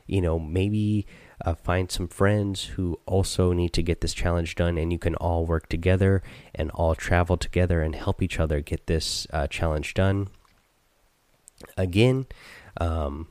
you 0.07 0.21
know, 0.21 0.39
maybe 0.39 1.07
uh, 1.45 1.55
find 1.55 1.91
some 1.91 2.09
friends 2.09 2.65
who 2.65 2.99
also 3.07 3.53
need 3.53 3.73
to 3.75 3.83
get 3.83 4.01
this 4.01 4.15
challenge 4.15 4.55
done, 4.55 4.79
and 4.79 4.93
you 4.93 4.99
can 4.99 5.15
all 5.17 5.45
work 5.45 5.69
together 5.69 6.23
and 6.55 6.71
all 6.71 6.95
travel 6.95 7.37
together 7.37 7.83
and 7.83 7.95
help 7.95 8.23
each 8.23 8.41
other 8.41 8.61
get 8.61 8.87
this 8.87 9.27
uh, 9.33 9.47
challenge 9.47 9.95
done. 9.95 10.29
Again, 11.77 12.27
um, 12.81 13.29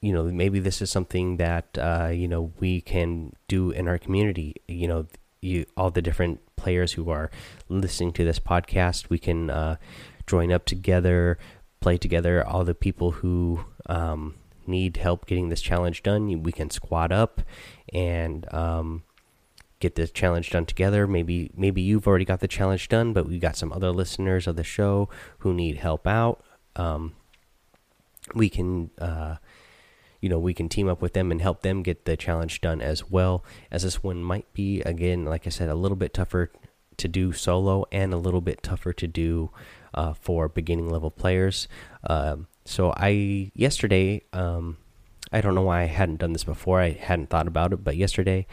you 0.00 0.12
know, 0.12 0.24
maybe 0.24 0.60
this 0.60 0.82
is 0.82 0.90
something 0.90 1.36
that 1.38 1.78
uh, 1.78 2.10
you 2.12 2.28
know 2.28 2.52
we 2.58 2.80
can 2.80 3.32
do 3.48 3.70
in 3.70 3.88
our 3.88 3.98
community. 3.98 4.56
You 4.68 4.88
know, 4.88 5.06
you 5.40 5.66
all 5.76 5.90
the 5.90 6.02
different 6.02 6.40
players 6.60 6.92
who 6.92 7.10
are 7.10 7.30
listening 7.68 8.12
to 8.12 8.24
this 8.24 8.38
podcast, 8.38 9.08
we 9.08 9.18
can 9.18 9.50
uh, 9.50 9.76
join 10.26 10.52
up 10.52 10.66
together, 10.66 11.38
play 11.80 11.96
together. 11.96 12.46
All 12.46 12.64
the 12.64 12.74
people 12.74 13.12
who 13.12 13.64
um, 13.86 14.34
need 14.66 14.98
help 14.98 15.26
getting 15.26 15.48
this 15.48 15.62
challenge 15.62 16.02
done, 16.02 16.42
we 16.42 16.52
can 16.52 16.70
squad 16.70 17.12
up 17.12 17.42
and 17.92 18.52
um, 18.52 19.02
get 19.80 19.94
this 19.94 20.10
challenge 20.10 20.50
done 20.50 20.66
together. 20.66 21.06
Maybe 21.06 21.50
maybe 21.56 21.80
you've 21.80 22.06
already 22.06 22.26
got 22.26 22.40
the 22.40 22.48
challenge 22.48 22.88
done, 22.88 23.12
but 23.12 23.26
we 23.26 23.38
got 23.38 23.56
some 23.56 23.72
other 23.72 23.90
listeners 23.90 24.46
of 24.46 24.56
the 24.56 24.64
show 24.64 25.08
who 25.38 25.54
need 25.54 25.78
help 25.78 26.06
out. 26.06 26.44
Um, 26.76 27.14
we 28.34 28.48
can. 28.48 28.90
Uh, 28.98 29.36
you 30.20 30.28
know 30.28 30.38
we 30.38 30.54
can 30.54 30.68
team 30.68 30.88
up 30.88 31.02
with 31.02 31.12
them 31.12 31.30
and 31.30 31.40
help 31.40 31.62
them 31.62 31.82
get 31.82 32.04
the 32.04 32.16
challenge 32.16 32.60
done 32.60 32.80
as 32.80 33.10
well. 33.10 33.44
As 33.70 33.82
this 33.82 34.02
one 34.02 34.22
might 34.22 34.52
be 34.52 34.80
again 34.82 35.24
like 35.24 35.46
i 35.46 35.50
said 35.50 35.68
a 35.68 35.74
little 35.74 35.96
bit 35.96 36.14
tougher 36.14 36.50
to 36.96 37.08
do 37.08 37.32
solo 37.32 37.86
and 37.90 38.12
a 38.12 38.18
little 38.18 38.42
bit 38.42 38.62
tougher 38.62 38.92
to 38.92 39.06
do 39.06 39.50
uh, 39.94 40.12
for 40.12 40.48
beginning 40.48 40.88
level 40.88 41.10
players. 41.10 41.68
Um, 42.04 42.46
so 42.64 42.92
i 42.96 43.50
yesterday 43.54 44.22
um, 44.32 44.76
i 45.32 45.40
don't 45.40 45.54
know 45.54 45.62
why 45.62 45.82
i 45.82 45.86
hadn't 45.86 46.20
done 46.20 46.32
this 46.32 46.44
before. 46.44 46.80
I 46.80 46.90
hadn't 46.90 47.30
thought 47.30 47.48
about 47.48 47.72
it 47.72 47.82
but 47.82 47.96
yesterday 47.96 48.46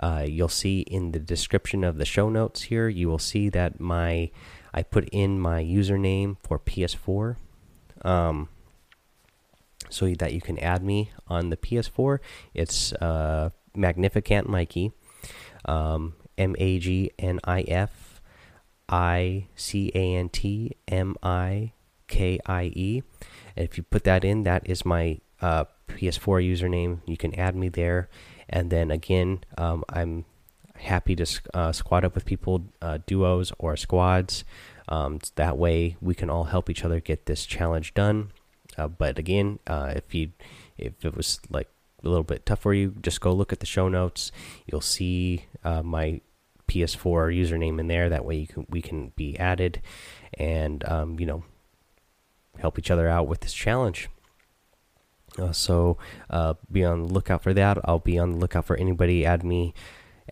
uh, 0.00 0.24
you'll 0.26 0.48
see 0.48 0.80
in 0.82 1.10
the 1.10 1.18
description 1.18 1.82
of 1.82 1.98
the 1.98 2.04
show 2.04 2.28
notes 2.28 2.62
here 2.62 2.88
you 2.88 3.08
will 3.08 3.18
see 3.18 3.48
that 3.48 3.80
my 3.80 4.30
i 4.72 4.82
put 4.82 5.08
in 5.10 5.40
my 5.40 5.62
username 5.62 6.36
for 6.40 6.58
ps4 6.58 7.36
um, 8.02 8.48
so 9.90 10.12
that 10.14 10.32
you 10.32 10.40
can 10.40 10.58
add 10.58 10.82
me 10.82 11.10
on 11.28 11.50
the 11.50 11.56
PS4. 11.56 12.18
It's 12.54 12.92
uh, 12.94 13.50
Magnificant 13.74 14.48
Mikey, 14.48 14.92
um, 15.64 16.14
M 16.36 16.54
A 16.58 16.78
G 16.78 17.10
N 17.18 17.40
I 17.44 17.62
F 17.62 18.20
I 18.88 19.46
C 19.54 19.90
A 19.94 20.14
N 20.14 20.28
T 20.28 20.76
M 20.88 21.16
I 21.22 21.72
K 22.06 22.38
I 22.46 22.64
E. 22.74 23.02
And 23.56 23.64
if 23.64 23.76
you 23.76 23.82
put 23.82 24.04
that 24.04 24.24
in, 24.24 24.42
that 24.44 24.68
is 24.68 24.84
my 24.84 25.18
uh, 25.40 25.64
PS4 25.88 26.44
username. 26.46 27.00
You 27.06 27.16
can 27.16 27.34
add 27.34 27.54
me 27.56 27.68
there. 27.68 28.08
And 28.48 28.70
then 28.70 28.90
again, 28.90 29.44
um, 29.56 29.84
I'm 29.88 30.24
happy 30.76 31.14
to 31.16 31.26
uh, 31.54 31.72
squad 31.72 32.04
up 32.04 32.14
with 32.14 32.24
people, 32.24 32.64
uh, 32.80 32.98
duos 33.06 33.52
or 33.58 33.76
squads. 33.76 34.44
Um, 34.88 35.18
that 35.34 35.58
way, 35.58 35.96
we 36.00 36.14
can 36.14 36.30
all 36.30 36.44
help 36.44 36.70
each 36.70 36.84
other 36.84 37.00
get 37.00 37.26
this 37.26 37.44
challenge 37.44 37.94
done. 37.94 38.30
Uh, 38.78 38.88
but 38.88 39.18
again, 39.18 39.58
uh, 39.66 39.92
if 39.96 40.14
you 40.14 40.30
if 40.76 41.04
it 41.04 41.16
was 41.16 41.40
like 41.50 41.68
a 42.04 42.08
little 42.08 42.24
bit 42.24 42.46
tough 42.46 42.60
for 42.60 42.72
you, 42.72 42.94
just 43.02 43.20
go 43.20 43.32
look 43.32 43.52
at 43.52 43.60
the 43.60 43.66
show 43.66 43.88
notes. 43.88 44.30
You'll 44.66 44.80
see 44.80 45.46
uh, 45.64 45.82
my 45.82 46.20
PS4 46.68 47.34
username 47.36 47.80
in 47.80 47.88
there. 47.88 48.08
That 48.08 48.24
way, 48.24 48.36
you 48.36 48.46
can 48.46 48.66
we 48.70 48.80
can 48.80 49.12
be 49.16 49.36
added, 49.38 49.82
and 50.34 50.88
um, 50.88 51.18
you 51.18 51.26
know, 51.26 51.44
help 52.58 52.78
each 52.78 52.90
other 52.90 53.08
out 53.08 53.26
with 53.26 53.40
this 53.40 53.52
challenge. 53.52 54.08
Uh, 55.38 55.52
so 55.52 55.98
uh, 56.30 56.54
be 56.70 56.84
on 56.84 57.02
the 57.02 57.12
lookout 57.12 57.42
for 57.42 57.54
that. 57.54 57.78
I'll 57.84 57.98
be 57.98 58.18
on 58.18 58.32
the 58.32 58.38
lookout 58.38 58.64
for 58.64 58.76
anybody 58.76 59.24
add 59.24 59.44
me, 59.44 59.74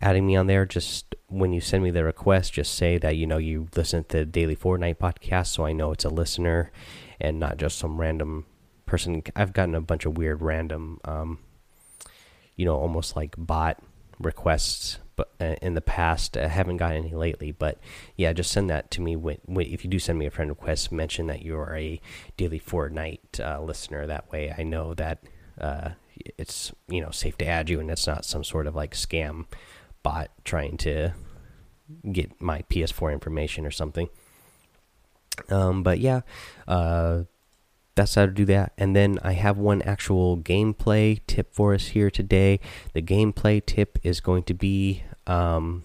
adding 0.00 0.26
me 0.26 0.36
on 0.36 0.46
there. 0.46 0.66
Just 0.66 1.14
when 1.28 1.52
you 1.52 1.60
send 1.60 1.82
me 1.82 1.90
the 1.90 2.04
request, 2.04 2.52
just 2.54 2.74
say 2.74 2.98
that 2.98 3.16
you 3.16 3.26
know 3.26 3.38
you 3.38 3.68
listen 3.74 4.04
to 4.04 4.18
the 4.18 4.24
Daily 4.24 4.56
Fortnite 4.56 4.98
podcast, 4.98 5.48
so 5.48 5.64
I 5.64 5.72
know 5.72 5.92
it's 5.92 6.04
a 6.04 6.08
listener 6.10 6.70
and 7.20 7.38
not 7.38 7.56
just 7.56 7.78
some 7.78 8.00
random 8.00 8.46
person. 8.84 9.22
I've 9.34 9.52
gotten 9.52 9.74
a 9.74 9.80
bunch 9.80 10.06
of 10.06 10.16
weird 10.16 10.42
random, 10.42 11.00
um, 11.04 11.38
you 12.56 12.64
know, 12.64 12.76
almost 12.76 13.16
like 13.16 13.34
bot 13.38 13.82
requests, 14.18 14.98
but 15.16 15.32
uh, 15.40 15.56
in 15.62 15.74
the 15.74 15.80
past, 15.80 16.36
I 16.36 16.48
haven't 16.48 16.76
gotten 16.76 17.04
any 17.04 17.14
lately. 17.14 17.50
But 17.50 17.78
yeah, 18.16 18.32
just 18.32 18.52
send 18.52 18.70
that 18.70 18.90
to 18.92 19.00
me. 19.00 19.16
When, 19.16 19.38
when 19.46 19.66
if 19.66 19.84
you 19.84 19.90
do 19.90 19.98
send 19.98 20.18
me 20.18 20.26
a 20.26 20.30
friend 20.30 20.50
request, 20.50 20.92
mention 20.92 21.26
that 21.26 21.42
you 21.42 21.56
are 21.58 21.74
a 21.74 22.00
daily 22.36 22.60
Fortnite 22.60 23.40
uh, 23.40 23.62
listener. 23.62 24.06
That 24.06 24.30
way, 24.30 24.54
I 24.56 24.62
know 24.62 24.94
that 24.94 25.22
uh, 25.60 25.90
it's 26.38 26.72
you 26.88 27.00
know 27.00 27.10
safe 27.10 27.36
to 27.38 27.46
add 27.46 27.70
you, 27.70 27.80
and 27.80 27.90
it's 27.90 28.06
not 28.06 28.24
some 28.24 28.44
sort 28.44 28.66
of 28.66 28.74
like 28.74 28.94
scam 28.94 29.46
bot 30.02 30.30
trying 30.44 30.76
to 30.76 31.12
get 32.12 32.40
my 32.40 32.62
PS4 32.62 33.12
information 33.12 33.64
or 33.64 33.70
something. 33.70 34.08
Um, 35.50 35.82
but 35.82 35.98
yeah, 35.98 36.20
uh, 36.66 37.22
that's 37.94 38.14
how 38.14 38.26
to 38.26 38.32
do 38.32 38.44
that. 38.44 38.72
And 38.78 38.94
then 38.94 39.18
I 39.22 39.32
have 39.32 39.58
one 39.58 39.82
actual 39.82 40.36
gameplay 40.36 41.20
tip 41.26 41.52
for 41.52 41.74
us 41.74 41.88
here 41.88 42.10
today. 42.10 42.60
The 42.92 43.02
gameplay 43.02 43.64
tip 43.64 43.98
is 44.02 44.20
going 44.20 44.44
to 44.44 44.54
be 44.54 45.02
um, 45.26 45.82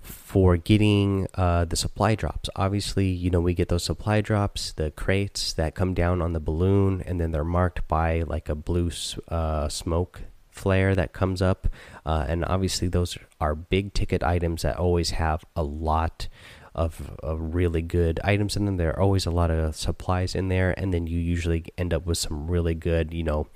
for 0.00 0.56
getting 0.56 1.26
uh, 1.34 1.66
the 1.66 1.76
supply 1.76 2.14
drops. 2.14 2.48
Obviously, 2.56 3.08
you 3.08 3.30
know, 3.30 3.40
we 3.40 3.54
get 3.54 3.68
those 3.68 3.84
supply 3.84 4.20
drops, 4.20 4.72
the 4.72 4.90
crates 4.90 5.52
that 5.52 5.74
come 5.74 5.94
down 5.94 6.22
on 6.22 6.32
the 6.32 6.40
balloon, 6.40 7.02
and 7.06 7.20
then 7.20 7.30
they're 7.30 7.44
marked 7.44 7.86
by 7.86 8.22
like 8.22 8.48
a 8.48 8.54
blue 8.54 8.90
uh, 9.28 9.68
smoke 9.68 10.22
flare 10.50 10.94
that 10.94 11.12
comes 11.12 11.40
up. 11.40 11.68
Uh, 12.04 12.24
and 12.26 12.44
obviously, 12.44 12.88
those 12.88 13.16
are 13.40 13.54
big 13.54 13.94
ticket 13.94 14.22
items 14.22 14.62
that 14.62 14.76
always 14.76 15.10
have 15.10 15.44
a 15.54 15.62
lot 15.62 16.28
of, 16.74 17.16
of 17.22 17.54
really 17.54 17.82
good 17.82 18.20
items 18.24 18.56
in 18.56 18.64
them. 18.64 18.76
There 18.76 18.90
are 18.90 19.00
always 19.00 19.26
a 19.26 19.30
lot 19.30 19.50
of 19.50 19.76
supplies 19.76 20.34
in 20.34 20.48
there, 20.48 20.74
and 20.78 20.92
then 20.92 21.06
you 21.06 21.18
usually 21.18 21.64
end 21.76 21.92
up 21.92 22.06
with 22.06 22.18
some 22.18 22.50
really 22.50 22.74
good, 22.74 23.12
you 23.12 23.22
know, 23.22 23.46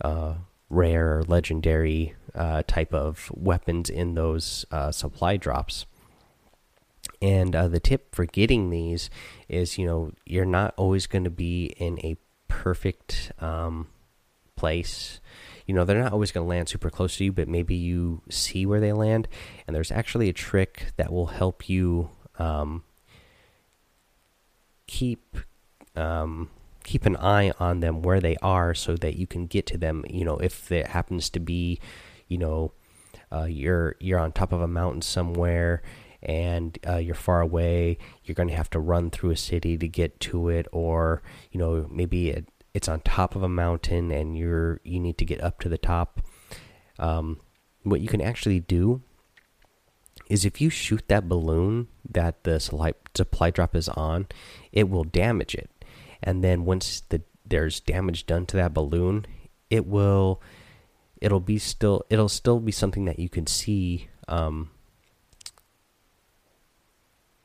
uh, 0.00 0.34
rare, 0.68 1.22
legendary 1.26 2.14
uh, 2.34 2.62
type 2.66 2.94
of 2.94 3.30
weapons 3.34 3.90
in 3.90 4.14
those 4.14 4.64
uh, 4.70 4.90
supply 4.90 5.36
drops. 5.36 5.86
And 7.20 7.54
uh, 7.54 7.68
the 7.68 7.80
tip 7.80 8.14
for 8.14 8.26
getting 8.26 8.70
these 8.70 9.08
is, 9.48 9.78
you 9.78 9.86
know, 9.86 10.12
you're 10.24 10.44
not 10.44 10.74
always 10.76 11.06
going 11.06 11.24
to 11.24 11.30
be 11.30 11.66
in 11.76 11.98
a 12.00 12.16
perfect 12.48 13.32
um, 13.38 13.88
place 14.56 15.20
you 15.66 15.74
know 15.74 15.84
they're 15.84 16.02
not 16.02 16.12
always 16.12 16.30
going 16.30 16.44
to 16.44 16.48
land 16.48 16.68
super 16.68 16.90
close 16.90 17.16
to 17.16 17.24
you 17.24 17.32
but 17.32 17.48
maybe 17.48 17.74
you 17.74 18.22
see 18.28 18.66
where 18.66 18.80
they 18.80 18.92
land 18.92 19.28
and 19.66 19.74
there's 19.74 19.90
actually 19.90 20.28
a 20.28 20.32
trick 20.32 20.92
that 20.96 21.12
will 21.12 21.26
help 21.26 21.68
you 21.68 22.10
um, 22.38 22.84
keep 24.86 25.36
um, 25.96 26.50
keep 26.84 27.06
an 27.06 27.16
eye 27.16 27.52
on 27.58 27.80
them 27.80 28.02
where 28.02 28.20
they 28.20 28.36
are 28.42 28.74
so 28.74 28.96
that 28.96 29.16
you 29.16 29.26
can 29.26 29.46
get 29.46 29.66
to 29.66 29.78
them. 29.78 30.04
You 30.08 30.24
know, 30.24 30.36
if 30.38 30.72
it 30.72 30.88
happens 30.88 31.30
to 31.30 31.40
be, 31.40 31.80
you 32.28 32.38
know, 32.38 32.72
uh, 33.30 33.44
you're 33.44 33.96
you're 34.00 34.18
on 34.18 34.32
top 34.32 34.52
of 34.52 34.60
a 34.60 34.68
mountain 34.68 35.02
somewhere 35.02 35.82
and 36.22 36.78
uh, 36.86 36.98
you're 36.98 37.14
far 37.14 37.40
away, 37.40 37.98
you're 38.24 38.34
going 38.34 38.48
to 38.48 38.56
have 38.56 38.70
to 38.70 38.78
run 38.78 39.10
through 39.10 39.30
a 39.30 39.36
city 39.36 39.76
to 39.76 39.88
get 39.88 40.20
to 40.20 40.48
it, 40.48 40.66
or 40.72 41.22
you 41.50 41.58
know 41.58 41.86
maybe 41.90 42.30
it, 42.30 42.48
it's 42.74 42.88
on 42.88 43.00
top 43.00 43.34
of 43.34 43.42
a 43.42 43.48
mountain 43.48 44.10
and 44.10 44.36
you're 44.36 44.80
you 44.84 45.00
need 45.00 45.18
to 45.18 45.24
get 45.24 45.42
up 45.42 45.60
to 45.60 45.68
the 45.68 45.78
top. 45.78 46.20
Um, 46.98 47.40
what 47.82 48.00
you 48.00 48.08
can 48.08 48.20
actually 48.20 48.60
do 48.60 49.02
is 50.32 50.46
if 50.46 50.62
you 50.62 50.70
shoot 50.70 51.04
that 51.08 51.28
balloon 51.28 51.88
that 52.08 52.44
the 52.44 52.58
supply 52.58 53.50
drop 53.50 53.76
is 53.76 53.86
on, 53.90 54.26
it 54.72 54.88
will 54.88 55.04
damage 55.04 55.54
it. 55.54 55.68
And 56.22 56.42
then 56.42 56.64
once 56.64 57.02
the 57.10 57.20
there's 57.44 57.80
damage 57.80 58.24
done 58.24 58.46
to 58.46 58.56
that 58.56 58.72
balloon, 58.72 59.26
it 59.68 59.84
will 59.86 60.40
it'll 61.20 61.38
be 61.38 61.58
still 61.58 62.06
it'll 62.08 62.30
still 62.30 62.60
be 62.60 62.72
something 62.72 63.04
that 63.04 63.18
you 63.18 63.28
can 63.28 63.46
see 63.46 64.08
um, 64.26 64.70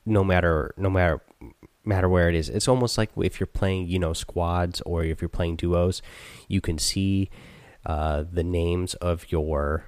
no 0.06 0.24
matter 0.24 0.74
no 0.77 0.89
matter 0.89 1.22
matter 1.84 2.08
where 2.08 2.29
it 2.29 2.36
is. 2.36 2.48
It's 2.48 2.70
almost 2.70 2.98
like 2.98 3.10
if 3.17 3.38
you're 3.38 3.48
playing, 3.48 3.89
you 3.89 4.00
know, 4.00 4.13
squads 4.13 4.79
or 4.86 5.03
if 5.03 5.22
you're 5.22 5.27
playing 5.27 5.58
duos, 5.58 6.01
you 6.48 6.62
can 6.62 6.77
see 6.77 7.29
uh, 7.86 8.24
the 8.32 8.46
names 8.46 8.94
of 8.94 9.29
your 9.29 9.84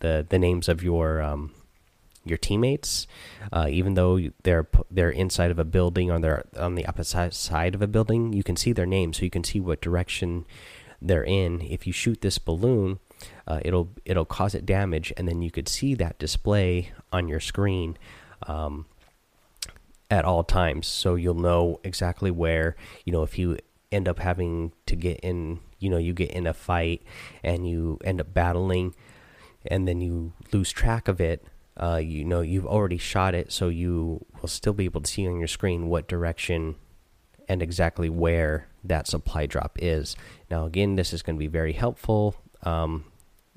the 0.00 0.26
the 0.28 0.38
names 0.38 0.68
of 0.68 0.82
your 0.82 1.22
um, 1.22 1.54
your 2.26 2.38
teammates, 2.38 3.06
uh, 3.52 3.66
even 3.70 3.94
though 3.94 4.20
they're 4.42 4.68
they're 4.90 5.10
inside 5.10 5.50
of 5.50 5.58
a 5.58 5.64
building 5.64 6.10
or 6.10 6.18
they're 6.18 6.44
on 6.58 6.74
the 6.74 6.86
opposite 6.86 7.34
side 7.34 7.74
of 7.74 7.82
a 7.82 7.86
building. 7.86 8.32
You 8.32 8.42
can 8.42 8.56
see 8.56 8.72
their 8.72 8.86
name, 8.86 9.12
so 9.12 9.22
you 9.22 9.30
can 9.30 9.44
see 9.44 9.60
what 9.60 9.80
direction 9.80 10.44
they're 11.00 11.24
in. 11.24 11.60
If 11.62 11.86
you 11.86 11.92
shoot 11.92 12.20
this 12.20 12.38
balloon, 12.38 12.98
uh, 13.46 13.60
it'll 13.64 13.90
it'll 14.04 14.24
cause 14.24 14.54
it 14.54 14.66
damage, 14.66 15.12
and 15.16 15.28
then 15.28 15.42
you 15.42 15.50
could 15.50 15.68
see 15.68 15.94
that 15.94 16.18
display 16.18 16.92
on 17.12 17.28
your 17.28 17.40
screen. 17.40 17.96
Um, 18.46 18.86
at 20.10 20.24
all 20.24 20.44
times 20.44 20.86
so 20.86 21.14
you'll 21.16 21.34
know 21.34 21.80
exactly 21.82 22.30
where 22.30 22.76
you 23.04 23.12
know 23.12 23.22
if 23.22 23.38
you 23.38 23.58
end 23.90 24.08
up 24.08 24.18
having 24.18 24.72
to 24.86 24.94
get 24.94 25.18
in 25.20 25.58
you 25.78 25.90
know 25.90 25.96
you 25.96 26.12
get 26.12 26.30
in 26.30 26.46
a 26.46 26.54
fight 26.54 27.02
and 27.42 27.68
you 27.68 27.98
end 28.04 28.20
up 28.20 28.32
battling 28.32 28.94
and 29.66 29.86
then 29.88 30.00
you 30.00 30.32
lose 30.52 30.70
track 30.70 31.08
of 31.08 31.20
it 31.20 31.44
uh, 31.76 32.00
you 32.02 32.24
know 32.24 32.40
you've 32.40 32.66
already 32.66 32.98
shot 32.98 33.34
it 33.34 33.52
so 33.52 33.68
you 33.68 34.24
will 34.40 34.48
still 34.48 34.72
be 34.72 34.84
able 34.84 35.00
to 35.00 35.10
see 35.10 35.26
on 35.26 35.38
your 35.38 35.48
screen 35.48 35.88
what 35.88 36.08
direction 36.08 36.76
and 37.48 37.62
exactly 37.62 38.08
where 38.08 38.66
that 38.82 39.06
supply 39.06 39.46
drop 39.46 39.78
is 39.80 40.16
now 40.50 40.64
again 40.64 40.96
this 40.96 41.12
is 41.12 41.22
going 41.22 41.36
to 41.36 41.40
be 41.40 41.46
very 41.46 41.72
helpful 41.72 42.36
um, 42.62 43.04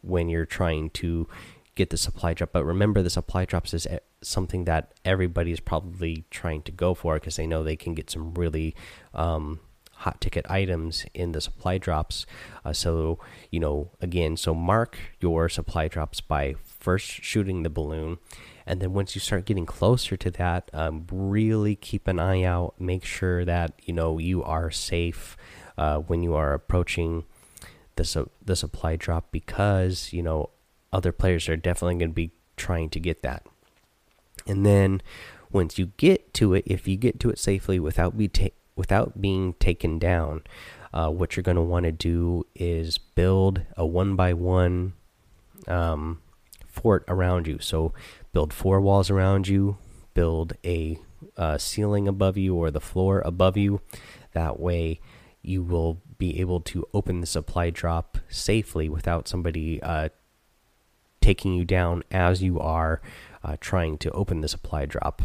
when 0.02 0.30
you're 0.30 0.46
trying 0.46 0.90
to 0.90 1.28
get 1.76 1.90
the 1.90 1.98
supply 1.98 2.34
drop 2.34 2.52
but 2.52 2.66
remember 2.66 3.02
the 3.02 3.10
supply 3.10 3.46
drops 3.46 3.74
is 3.74 3.88
something 4.22 4.66
that 4.66 4.92
everybody 5.06 5.52
is 5.52 5.60
probably 5.60 6.26
trying 6.30 6.62
to 6.64 6.72
go 6.72 6.94
for 6.94 7.16
because 7.16 7.38
they 7.38 7.48
know 7.48 7.64
they 7.64 7.76
can 7.76 7.94
get 7.94 8.10
some 8.10 8.34
really 8.34 8.76
um, 9.14 9.60
hot 10.00 10.22
ticket 10.22 10.50
items 10.50 11.06
in 11.14 11.34
the 11.34 11.42
supply 11.42 11.78
drops. 11.78 12.26
Uh, 12.64 12.74
so, 12.74 13.20
you 13.52 13.60
know, 13.60 13.92
again, 14.02 14.38
so 14.38 14.54
mark 14.54 14.98
your 15.20 15.50
supply 15.50 15.88
drops 15.88 16.22
by 16.22 16.56
first 16.80 17.08
shooting 17.08 17.64
the 17.64 17.70
balloon. 17.70 18.18
And 18.66 18.82
then 18.82 18.94
once 18.94 19.16
you 19.16 19.22
start 19.22 19.46
getting 19.46 19.66
closer 19.66 20.16
to 20.18 20.32
that, 20.32 20.70
um, 20.74 21.08
really 21.12 21.76
keep 21.76 22.08
an 22.08 22.20
eye 22.20 22.44
out. 22.44 22.80
Make 22.80 23.04
sure 23.04 23.44
that, 23.44 23.74
you 23.84 23.94
know, 23.94 24.20
you 24.20 24.44
are 24.44 24.70
safe 24.70 25.36
uh, 25.78 25.98
when 25.98 26.22
you 26.22 26.36
are 26.36 26.54
approaching 26.54 27.26
the, 27.96 28.06
su 28.06 28.30
the 28.44 28.56
supply 28.56 28.96
drop 28.96 29.32
because, 29.32 30.14
you 30.14 30.22
know, 30.22 30.52
other 30.94 31.12
players 31.12 31.50
are 31.50 31.58
definitely 31.58 31.96
going 31.96 32.12
to 32.12 32.16
be 32.16 32.32
trying 32.58 32.90
to 32.90 33.00
get 33.00 33.24
that. 33.24 33.46
And 34.48 34.66
then 34.66 35.02
once 35.52 35.78
you 35.78 35.88
get 35.98 36.34
to 36.36 36.54
it, 36.54 36.64
if 36.66 36.88
you 36.88 36.96
get 36.96 37.20
to 37.22 37.30
it 37.30 37.40
safely 37.40 37.80
without 37.80 38.18
be 38.18 38.30
without 38.76 39.20
being 39.20 39.54
taken 39.54 40.00
down, 40.00 40.44
uh, 40.94 41.10
what 41.10 41.36
you're 41.36 41.44
going 41.44 41.58
to 41.58 41.62
want 41.62 41.86
to 41.86 41.92
do 41.92 42.46
is 42.56 42.98
build 42.98 43.62
a 43.76 43.86
one 43.86 44.16
by 44.16 44.34
one 44.34 44.94
um, 45.68 46.22
fort 46.82 47.04
around 47.08 47.48
you. 47.48 47.60
So 47.60 47.94
build 48.34 48.54
four 48.54 48.80
walls 48.82 49.10
around 49.10 49.48
you, 49.48 49.78
build 50.14 50.54
a 50.64 51.00
uh, 51.38 51.58
ceiling 51.58 52.08
above 52.08 52.38
you 52.38 52.56
or 52.56 52.72
the 52.72 52.80
floor 52.80 53.22
above 53.26 53.58
you. 53.58 53.82
That 54.34 54.60
way, 54.60 55.00
you 55.42 55.64
will 55.64 56.02
be 56.18 56.40
able 56.40 56.62
to 56.62 56.88
open 56.94 57.22
the 57.22 57.28
supply 57.28 57.70
drop 57.70 58.18
safely 58.30 58.90
without 58.90 59.28
somebody 59.28 59.82
uh, 59.82 60.10
taking 61.22 61.54
you 61.54 61.66
down 61.66 62.04
as 62.12 62.44
you 62.44 62.60
are 62.60 63.02
uh, 63.44 63.56
trying 63.60 63.98
to 63.98 64.12
open 64.12 64.42
the 64.42 64.48
supply 64.48 64.86
drop. 64.86 65.24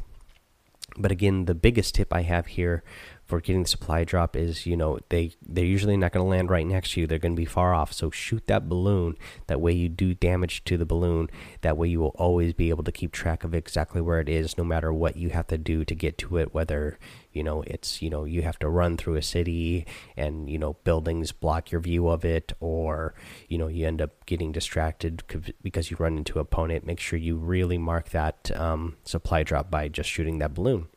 But 0.96 1.10
again, 1.10 1.46
the 1.46 1.54
biggest 1.54 1.94
tip 1.96 2.12
I 2.12 2.22
have 2.22 2.46
here 2.46 2.84
for 3.26 3.40
getting 3.40 3.62
the 3.62 3.68
supply 3.68 4.04
drop 4.04 4.36
is 4.36 4.66
you 4.66 4.76
know 4.76 4.98
they 5.08 5.32
they're 5.42 5.64
usually 5.64 5.96
not 5.96 6.12
going 6.12 6.24
to 6.24 6.28
land 6.28 6.50
right 6.50 6.66
next 6.66 6.92
to 6.92 7.00
you. 7.00 7.06
They're 7.06 7.18
going 7.18 7.34
to 7.34 7.40
be 7.40 7.46
far 7.46 7.74
off. 7.74 7.92
So 7.92 8.10
shoot 8.10 8.46
that 8.46 8.68
balloon. 8.68 9.16
That 9.46 9.60
way 9.60 9.72
you 9.72 9.88
do 9.88 10.14
damage 10.14 10.64
to 10.64 10.76
the 10.76 10.86
balloon. 10.86 11.30
That 11.62 11.76
way 11.76 11.88
you 11.88 12.00
will 12.00 12.14
always 12.16 12.52
be 12.52 12.70
able 12.70 12.84
to 12.84 12.92
keep 12.92 13.12
track 13.12 13.44
of 13.44 13.54
exactly 13.54 14.00
where 14.00 14.20
it 14.20 14.28
is 14.28 14.58
no 14.58 14.64
matter 14.64 14.92
what 14.92 15.16
you 15.16 15.30
have 15.30 15.46
to 15.48 15.58
do 15.58 15.84
to 15.84 15.94
get 15.94 16.18
to 16.18 16.36
it 16.36 16.54
whether 16.54 16.98
you 17.32 17.42
know 17.42 17.62
it's 17.66 18.00
you 18.02 18.10
know 18.10 18.24
you 18.24 18.42
have 18.42 18.58
to 18.58 18.68
run 18.68 18.96
through 18.96 19.16
a 19.16 19.22
city 19.22 19.86
and 20.16 20.48
you 20.48 20.58
know 20.58 20.74
buildings 20.84 21.32
block 21.32 21.70
your 21.70 21.80
view 21.80 22.08
of 22.08 22.24
it 22.24 22.52
or 22.60 23.14
you 23.48 23.58
know 23.58 23.68
you 23.68 23.86
end 23.86 24.00
up 24.00 24.24
getting 24.26 24.52
distracted 24.52 25.22
because 25.62 25.90
you 25.90 25.96
run 25.98 26.16
into 26.16 26.38
opponent. 26.38 26.86
Make 26.86 27.00
sure 27.00 27.18
you 27.18 27.36
really 27.36 27.78
mark 27.78 28.10
that 28.10 28.50
um, 28.58 28.96
supply 29.04 29.42
drop 29.42 29.70
by 29.70 29.88
just 29.88 30.08
shooting 30.08 30.38
that 30.38 30.54
balloon 30.54 30.88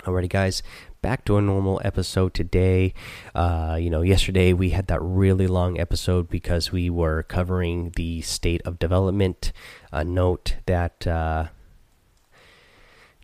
Alrighty, 0.00 0.30
guys, 0.30 0.62
back 1.02 1.24
to 1.26 1.36
a 1.36 1.42
normal 1.42 1.80
episode 1.84 2.32
today. 2.32 2.94
Uh, 3.34 3.76
you 3.78 3.90
know, 3.90 4.00
yesterday 4.00 4.52
we 4.52 4.70
had 4.70 4.86
that 4.86 5.00
really 5.02 5.46
long 5.46 5.78
episode 5.78 6.28
because 6.28 6.72
we 6.72 6.88
were 6.88 7.22
covering 7.22 7.92
the 7.94 8.22
state 8.22 8.62
of 8.64 8.78
development. 8.78 9.52
A 9.92 10.02
note 10.02 10.56
that 10.66 11.06
uh, 11.06 11.48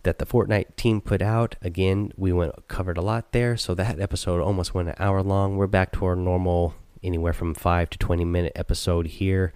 that 0.03 0.19
the 0.19 0.25
Fortnite 0.27 0.75
team 0.77 1.01
put 1.01 1.23
out. 1.23 1.55
Again, 1.63 2.13
we 2.15 2.31
went 2.31 2.53
covered 2.67 2.97
a 2.97 3.01
lot 3.01 3.31
there, 3.33 3.57
so 3.57 3.73
that 3.73 3.99
episode 3.99 4.39
almost 4.39 4.73
went 4.73 4.89
an 4.89 4.95
hour 4.99 5.23
long. 5.23 5.57
We're 5.57 5.67
back 5.67 5.91
to 5.93 6.05
our 6.05 6.15
normal, 6.15 6.75
anywhere 7.03 7.33
from 7.33 7.55
five 7.55 7.89
to 7.89 7.97
twenty 7.97 8.25
minute 8.25 8.53
episode 8.55 9.07
here. 9.07 9.53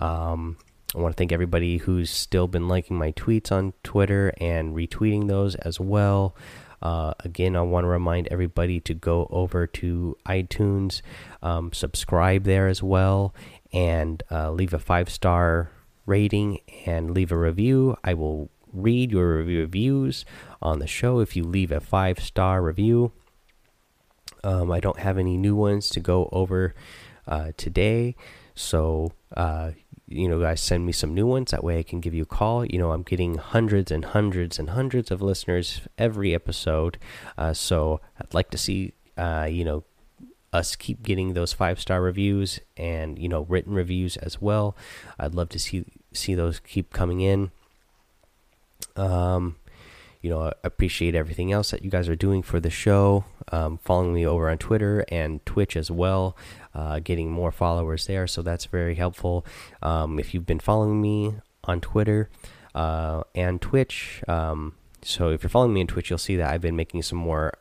Um, 0.00 0.58
I 0.96 1.00
want 1.00 1.14
to 1.14 1.20
thank 1.20 1.32
everybody 1.32 1.76
who's 1.76 2.08
still 2.08 2.48
been 2.48 2.68
liking 2.68 2.96
my 2.96 3.12
tweets 3.12 3.52
on 3.52 3.74
Twitter 3.82 4.32
and 4.40 4.74
retweeting 4.74 5.28
those 5.28 5.54
as 5.56 5.78
well. 5.78 6.34
Uh, 6.80 7.12
again, 7.20 7.54
I 7.54 7.60
want 7.60 7.84
to 7.84 7.88
remind 7.88 8.28
everybody 8.28 8.80
to 8.80 8.94
go 8.94 9.28
over 9.30 9.66
to 9.66 10.16
iTunes, 10.26 11.02
um, 11.42 11.72
subscribe 11.74 12.44
there 12.44 12.66
as 12.66 12.82
well, 12.82 13.34
and 13.74 14.22
uh, 14.30 14.50
leave 14.52 14.72
a 14.72 14.78
five 14.78 15.10
star 15.10 15.70
rating 16.06 16.60
and 16.86 17.10
leave 17.10 17.30
a 17.30 17.36
review. 17.36 17.98
I 18.02 18.14
will 18.14 18.48
read 18.72 19.12
your 19.12 19.26
reviews 19.44 20.24
on 20.62 20.78
the 20.78 20.86
show 20.86 21.20
if 21.20 21.36
you 21.36 21.44
leave 21.44 21.72
a 21.72 21.80
five 21.80 22.20
star 22.20 22.62
review. 22.62 23.12
Um, 24.42 24.70
I 24.70 24.80
don't 24.80 25.00
have 25.00 25.18
any 25.18 25.36
new 25.36 25.56
ones 25.56 25.90
to 25.90 26.00
go 26.00 26.30
over 26.32 26.74
uh, 27.26 27.52
today, 27.58 28.16
so 28.54 29.12
uh, 29.36 29.72
you 30.08 30.28
know, 30.28 30.40
guys, 30.40 30.60
send 30.60 30.86
me 30.86 30.92
some 30.92 31.14
new 31.14 31.26
ones. 31.26 31.50
That 31.50 31.64
way 31.64 31.78
I 31.78 31.82
can 31.82 32.00
give 32.00 32.14
you 32.14 32.22
a 32.22 32.26
call. 32.26 32.64
You 32.64 32.78
know, 32.78 32.92
I'm 32.92 33.02
getting 33.02 33.38
hundreds 33.38 33.90
and 33.90 34.04
hundreds 34.04 34.58
and 34.58 34.70
hundreds 34.70 35.10
of 35.10 35.20
listeners 35.20 35.80
every 35.98 36.34
episode. 36.34 36.98
Uh, 37.36 37.52
so 37.52 38.00
I'd 38.20 38.32
like 38.32 38.50
to 38.50 38.58
see, 38.58 38.92
uh, 39.16 39.48
you 39.50 39.64
know, 39.64 39.84
us 40.52 40.76
keep 40.76 41.02
getting 41.02 41.34
those 41.34 41.52
five 41.52 41.80
star 41.80 42.00
reviews 42.00 42.60
and 42.76 43.18
you 43.18 43.28
know 43.28 43.42
written 43.42 43.74
reviews 43.74 44.16
as 44.18 44.40
well. 44.40 44.76
I'd 45.18 45.34
love 45.34 45.48
to 45.50 45.58
see 45.58 45.84
see 46.12 46.34
those 46.34 46.60
keep 46.60 46.92
coming 46.92 47.20
in. 47.20 47.50
Um, 48.96 49.56
you 50.22 50.30
know, 50.30 50.52
appreciate 50.64 51.14
everything 51.14 51.52
else 51.52 51.70
that 51.70 51.84
you 51.84 51.90
guys 51.90 52.08
are 52.08 52.16
doing 52.16 52.42
for 52.42 52.58
the 52.58 52.70
show. 52.70 53.24
Um, 53.52 53.78
following 53.78 54.14
me 54.14 54.26
over 54.26 54.50
on 54.50 54.58
Twitter 54.58 55.04
and 55.08 55.44
Twitch 55.46 55.76
as 55.76 55.90
well, 55.90 56.36
uh, 56.76 57.00
getting 57.00 57.30
more 57.30 57.50
followers 57.50 58.06
there. 58.06 58.26
So 58.26 58.42
that's 58.42 58.66
very 58.66 58.94
helpful. 58.94 59.46
Um, 59.82 60.18
if 60.18 60.34
you've 60.34 60.46
been 60.46 60.60
following 60.60 61.00
me 61.00 61.34
on 61.64 61.80
Twitter 61.80 62.28
uh, 62.74 63.22
and 63.34 63.60
Twitch, 63.60 64.22
um, 64.28 64.74
so 65.02 65.30
if 65.30 65.42
you're 65.42 65.50
following 65.50 65.72
me 65.72 65.80
on 65.80 65.86
Twitch, 65.86 66.10
you'll 66.10 66.18
see 66.18 66.36
that 66.36 66.52
I've 66.52 66.60
been 66.60 66.76
making 66.76 67.02
some 67.02 67.18
more 67.18 67.54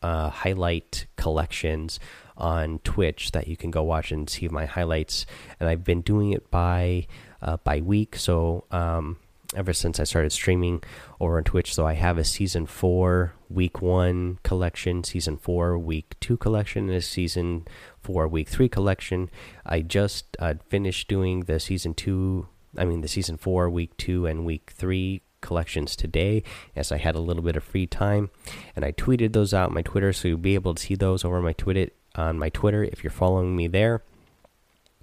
uh, 0.00 0.30
highlight 0.30 1.06
collections 1.16 2.00
on 2.36 2.78
Twitch 2.78 3.32
that 3.32 3.46
you 3.46 3.56
can 3.56 3.70
go 3.70 3.82
watch 3.82 4.10
and 4.10 4.28
see 4.28 4.48
my 4.48 4.64
highlights. 4.64 5.26
And 5.60 5.68
I've 5.68 5.84
been 5.84 6.00
doing 6.00 6.32
it 6.32 6.50
by 6.50 7.06
uh, 7.42 7.58
by 7.58 7.80
week. 7.82 8.16
So 8.16 8.64
um, 8.70 9.18
ever 9.54 9.72
since 9.72 10.00
I 10.00 10.04
started 10.04 10.32
streaming 10.32 10.82
over 11.20 11.36
on 11.36 11.44
Twitch. 11.44 11.74
So 11.74 11.86
I 11.86 11.94
have 11.94 12.18
a 12.18 12.24
season 12.24 12.66
four, 12.66 13.34
week 13.48 13.82
one 13.82 14.38
collection, 14.42 15.04
season 15.04 15.36
four, 15.36 15.78
week 15.78 16.14
two 16.20 16.36
collection, 16.36 16.88
and 16.88 16.96
a 16.96 17.02
season 17.02 17.66
four, 18.02 18.28
week 18.28 18.48
three 18.48 18.68
collection. 18.68 19.30
I 19.64 19.80
just 19.80 20.36
uh, 20.38 20.54
finished 20.68 21.08
doing 21.08 21.40
the 21.40 21.60
season 21.60 21.94
two, 21.94 22.48
I 22.76 22.84
mean, 22.84 23.00
the 23.00 23.08
season 23.08 23.36
four, 23.36 23.70
week 23.70 23.96
two, 23.96 24.26
and 24.26 24.44
week 24.44 24.72
three 24.74 25.22
collections 25.40 25.96
today 25.96 26.42
as 26.76 26.92
I 26.92 26.98
had 26.98 27.14
a 27.14 27.20
little 27.20 27.42
bit 27.42 27.56
of 27.56 27.64
free 27.64 27.86
time. 27.86 28.30
And 28.74 28.84
I 28.84 28.92
tweeted 28.92 29.32
those 29.32 29.52
out 29.52 29.68
on 29.68 29.74
my 29.74 29.82
Twitter, 29.82 30.12
so 30.12 30.28
you'll 30.28 30.38
be 30.38 30.54
able 30.54 30.74
to 30.74 30.82
see 30.82 30.94
those 30.94 31.24
over 31.24 31.40
my 31.40 31.52
Twitter 31.52 31.90
on 32.14 32.38
my 32.38 32.48
Twitter 32.48 32.84
if 32.84 33.02
you're 33.02 33.10
following 33.10 33.56
me 33.56 33.66
there. 33.66 34.02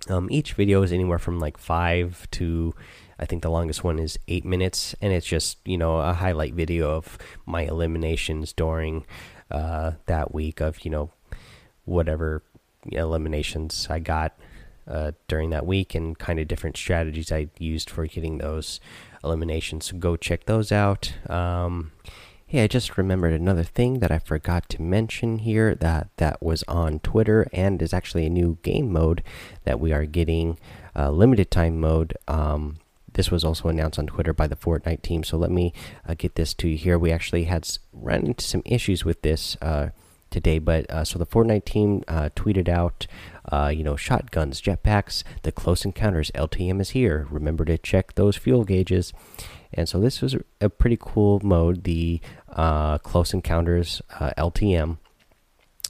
Um, 0.07 0.29
each 0.31 0.53
video 0.53 0.81
is 0.81 0.93
anywhere 0.93 1.19
from 1.19 1.39
like 1.39 1.57
five 1.57 2.27
to 2.31 2.73
I 3.19 3.25
think 3.25 3.43
the 3.43 3.51
longest 3.51 3.83
one 3.83 3.99
is 3.99 4.17
eight 4.29 4.45
minutes, 4.45 4.95
and 5.01 5.11
it's 5.11 5.25
just 5.25 5.57
you 5.65 5.77
know 5.77 5.97
a 5.97 6.13
highlight 6.13 6.53
video 6.53 6.89
of 6.89 7.17
my 7.45 7.63
eliminations 7.63 8.53
during 8.53 9.05
uh, 9.51 9.93
that 10.05 10.33
week 10.33 10.61
of 10.61 10.85
you 10.85 10.91
know 10.91 11.11
whatever 11.83 12.43
eliminations 12.85 13.87
I 13.89 13.99
got 13.99 14.37
uh, 14.87 15.11
during 15.27 15.51
that 15.51 15.65
week 15.65 15.93
and 15.93 16.17
kind 16.17 16.39
of 16.39 16.47
different 16.47 16.75
strategies 16.77 17.31
I 17.31 17.49
used 17.59 17.89
for 17.89 18.05
getting 18.07 18.39
those 18.39 18.79
eliminations. 19.23 19.85
So 19.85 19.97
go 19.97 20.15
check 20.15 20.45
those 20.45 20.71
out. 20.71 21.13
Um, 21.29 21.91
hey, 22.47 22.63
I 22.63 22.67
just 22.67 22.97
remembered 22.97 23.33
another 23.33 23.63
thing 23.63 23.99
that 23.99 24.11
I 24.11 24.17
forgot 24.17 24.67
to 24.69 24.81
mention 24.81 25.39
here 25.39 25.75
that 25.75 26.09
that 26.17 26.41
was 26.41 26.63
on 26.67 26.99
Twitter 26.99 27.47
and 27.53 27.81
is 27.81 27.93
actually 27.93 28.25
a 28.25 28.29
new 28.29 28.57
game 28.63 28.91
mode 28.91 29.23
that 29.65 29.79
we 29.79 29.93
are 29.93 30.05
getting, 30.05 30.57
uh, 30.95 31.11
limited 31.11 31.51
time 31.51 31.79
mode. 31.79 32.17
Um, 32.27 32.79
this 33.13 33.29
was 33.29 33.43
also 33.43 33.69
announced 33.69 33.99
on 33.99 34.07
Twitter 34.07 34.33
by 34.33 34.47
the 34.47 34.55
Fortnite 34.55 35.01
team. 35.03 35.23
So 35.23 35.37
let 35.37 35.51
me 35.51 35.73
uh, 36.07 36.15
get 36.17 36.35
this 36.35 36.53
to 36.55 36.67
you 36.67 36.77
here. 36.77 36.97
We 36.97 37.11
actually 37.11 37.43
had 37.43 37.69
run 37.93 38.25
into 38.25 38.43
some 38.43 38.63
issues 38.65 39.05
with 39.05 39.21
this 39.21 39.55
uh, 39.61 39.89
today, 40.29 40.59
but 40.59 40.89
uh, 40.89 41.03
so 41.03 41.19
the 41.19 41.25
Fortnite 41.25 41.65
team 41.65 42.03
uh, 42.07 42.29
tweeted 42.35 42.67
out, 42.67 43.07
uh, 43.51 43.71
you 43.73 43.83
know, 43.83 43.95
shotguns, 43.95 44.61
jetpacks, 44.61 45.23
the 45.43 45.51
close 45.51 45.85
encounters 45.85 46.31
LTM 46.35 46.81
is 46.81 46.91
here. 46.91 47.27
Remember 47.29 47.65
to 47.65 47.77
check 47.77 48.15
those 48.15 48.35
fuel 48.35 48.63
gauges. 48.63 49.13
And 49.73 49.87
so 49.87 49.99
this 49.99 50.21
was 50.21 50.35
a 50.59 50.69
pretty 50.69 50.97
cool 50.99 51.39
mode, 51.43 51.83
the 51.83 52.21
uh, 52.49 52.97
close 52.99 53.33
encounters 53.33 54.01
LTM. 54.11 54.97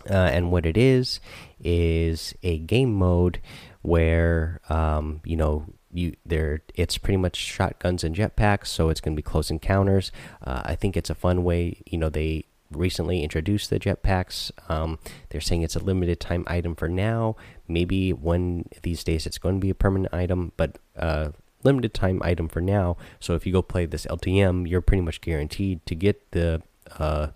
Uh, 0.09 0.13
and 0.13 0.51
what 0.51 0.65
it 0.65 0.77
is 0.77 1.19
is 1.59 2.33
a 2.41 2.57
game 2.59 2.93
mode 2.93 3.41
where 3.81 4.61
um, 4.69 5.21
you 5.25 5.35
know 5.35 5.65
you 5.91 6.15
there 6.25 6.61
it's 6.75 6.97
pretty 6.97 7.17
much 7.17 7.35
shotguns 7.35 8.03
and 8.03 8.15
jetpacks 8.15 8.67
so 8.67 8.89
it's 8.89 9.01
going 9.01 9.15
to 9.15 9.19
be 9.19 9.23
close 9.23 9.49
encounters 9.49 10.11
uh, 10.45 10.61
i 10.65 10.75
think 10.75 10.95
it's 10.95 11.09
a 11.09 11.15
fun 11.15 11.43
way 11.43 11.81
you 11.87 11.97
know 11.97 12.09
they 12.09 12.45
recently 12.71 13.23
introduced 13.23 13.69
the 13.69 13.79
jetpacks. 13.79 14.51
Um, 14.69 14.99
they're 15.29 15.41
saying 15.41 15.63
it's 15.63 15.75
a 15.75 15.83
limited 15.83 16.19
time 16.19 16.43
item 16.47 16.75
for 16.75 16.87
now. 16.87 17.35
Maybe 17.67 18.13
one 18.13 18.65
these 18.83 19.03
days 19.03 19.25
it's 19.25 19.37
going 19.37 19.55
to 19.55 19.61
be 19.61 19.69
a 19.69 19.75
permanent 19.75 20.13
item 20.13 20.51
but 20.57 20.77
uh, 20.97 21.29
limited 21.63 21.93
time 21.93 22.21
item 22.23 22.47
for 22.47 22.61
now. 22.61 22.97
So 23.19 23.35
if 23.35 23.45
you 23.45 23.53
go 23.53 23.61
play 23.61 23.85
this 23.85 24.05
ltm 24.05 24.69
you're 24.69 24.81
pretty 24.81 25.01
much 25.01 25.21
guaranteed 25.21 25.85
to 25.85 25.95
get 25.95 26.31
the 26.31 26.61
uh, 26.97 27.27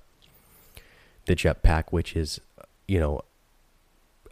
the 1.26 1.36
jetpack 1.36 1.86
which 1.92 2.16
is 2.16 2.40
you 2.88 3.00
know 3.00 3.22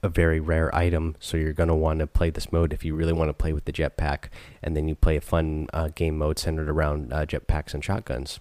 a 0.03 0.09
very 0.09 0.39
rare 0.39 0.73
item, 0.75 1.15
so 1.19 1.37
you're 1.37 1.53
going 1.53 1.69
to 1.69 1.75
want 1.75 1.99
to 1.99 2.07
play 2.07 2.29
this 2.31 2.51
mode 2.51 2.73
if 2.73 2.83
you 2.83 2.95
really 2.95 3.13
want 3.13 3.29
to 3.29 3.33
play 3.33 3.53
with 3.53 3.65
the 3.65 3.71
jetpack, 3.71 4.25
and 4.63 4.75
then 4.75 4.87
you 4.87 4.95
play 4.95 5.15
a 5.15 5.21
fun 5.21 5.67
uh, 5.73 5.89
game 5.93 6.17
mode 6.17 6.39
centered 6.39 6.69
around 6.69 7.13
uh, 7.13 7.23
jetpacks 7.25 7.73
and 7.73 7.83
shotguns. 7.83 8.39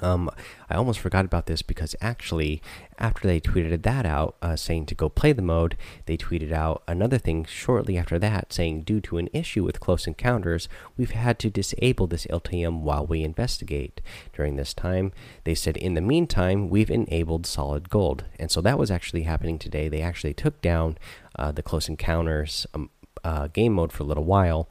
Um, 0.00 0.30
I 0.68 0.76
almost 0.76 1.00
forgot 1.00 1.24
about 1.24 1.46
this 1.46 1.62
because 1.62 1.94
actually, 2.00 2.62
after 2.98 3.26
they 3.26 3.40
tweeted 3.40 3.82
that 3.82 4.06
out, 4.06 4.36
uh, 4.40 4.56
saying 4.56 4.86
to 4.86 4.94
go 4.94 5.08
play 5.08 5.32
the 5.32 5.42
mode, 5.42 5.76
they 6.06 6.16
tweeted 6.16 6.52
out 6.52 6.82
another 6.86 7.18
thing 7.18 7.44
shortly 7.44 7.98
after 7.98 8.18
that, 8.18 8.52
saying 8.52 8.82
due 8.82 9.00
to 9.02 9.18
an 9.18 9.28
issue 9.32 9.64
with 9.64 9.80
close 9.80 10.06
encounters, 10.06 10.68
we've 10.96 11.10
had 11.10 11.38
to 11.40 11.50
disable 11.50 12.06
this 12.06 12.26
LTM 12.26 12.80
while 12.80 13.06
we 13.06 13.22
investigate. 13.22 14.00
During 14.32 14.56
this 14.56 14.74
time, 14.74 15.12
they 15.44 15.54
said 15.54 15.76
in 15.76 15.94
the 15.94 16.00
meantime, 16.00 16.70
we've 16.70 16.90
enabled 16.90 17.46
solid 17.46 17.90
gold, 17.90 18.24
and 18.38 18.50
so 18.50 18.60
that 18.60 18.78
was 18.78 18.90
actually 18.90 19.22
happening 19.22 19.58
today. 19.58 19.88
They 19.88 20.02
actually 20.02 20.34
took 20.34 20.60
down 20.60 20.98
uh, 21.36 21.52
the 21.52 21.62
close 21.62 21.88
encounters 21.88 22.66
um, 22.74 22.90
uh, 23.24 23.48
game 23.48 23.74
mode 23.74 23.92
for 23.92 24.02
a 24.02 24.06
little 24.06 24.24
while. 24.24 24.68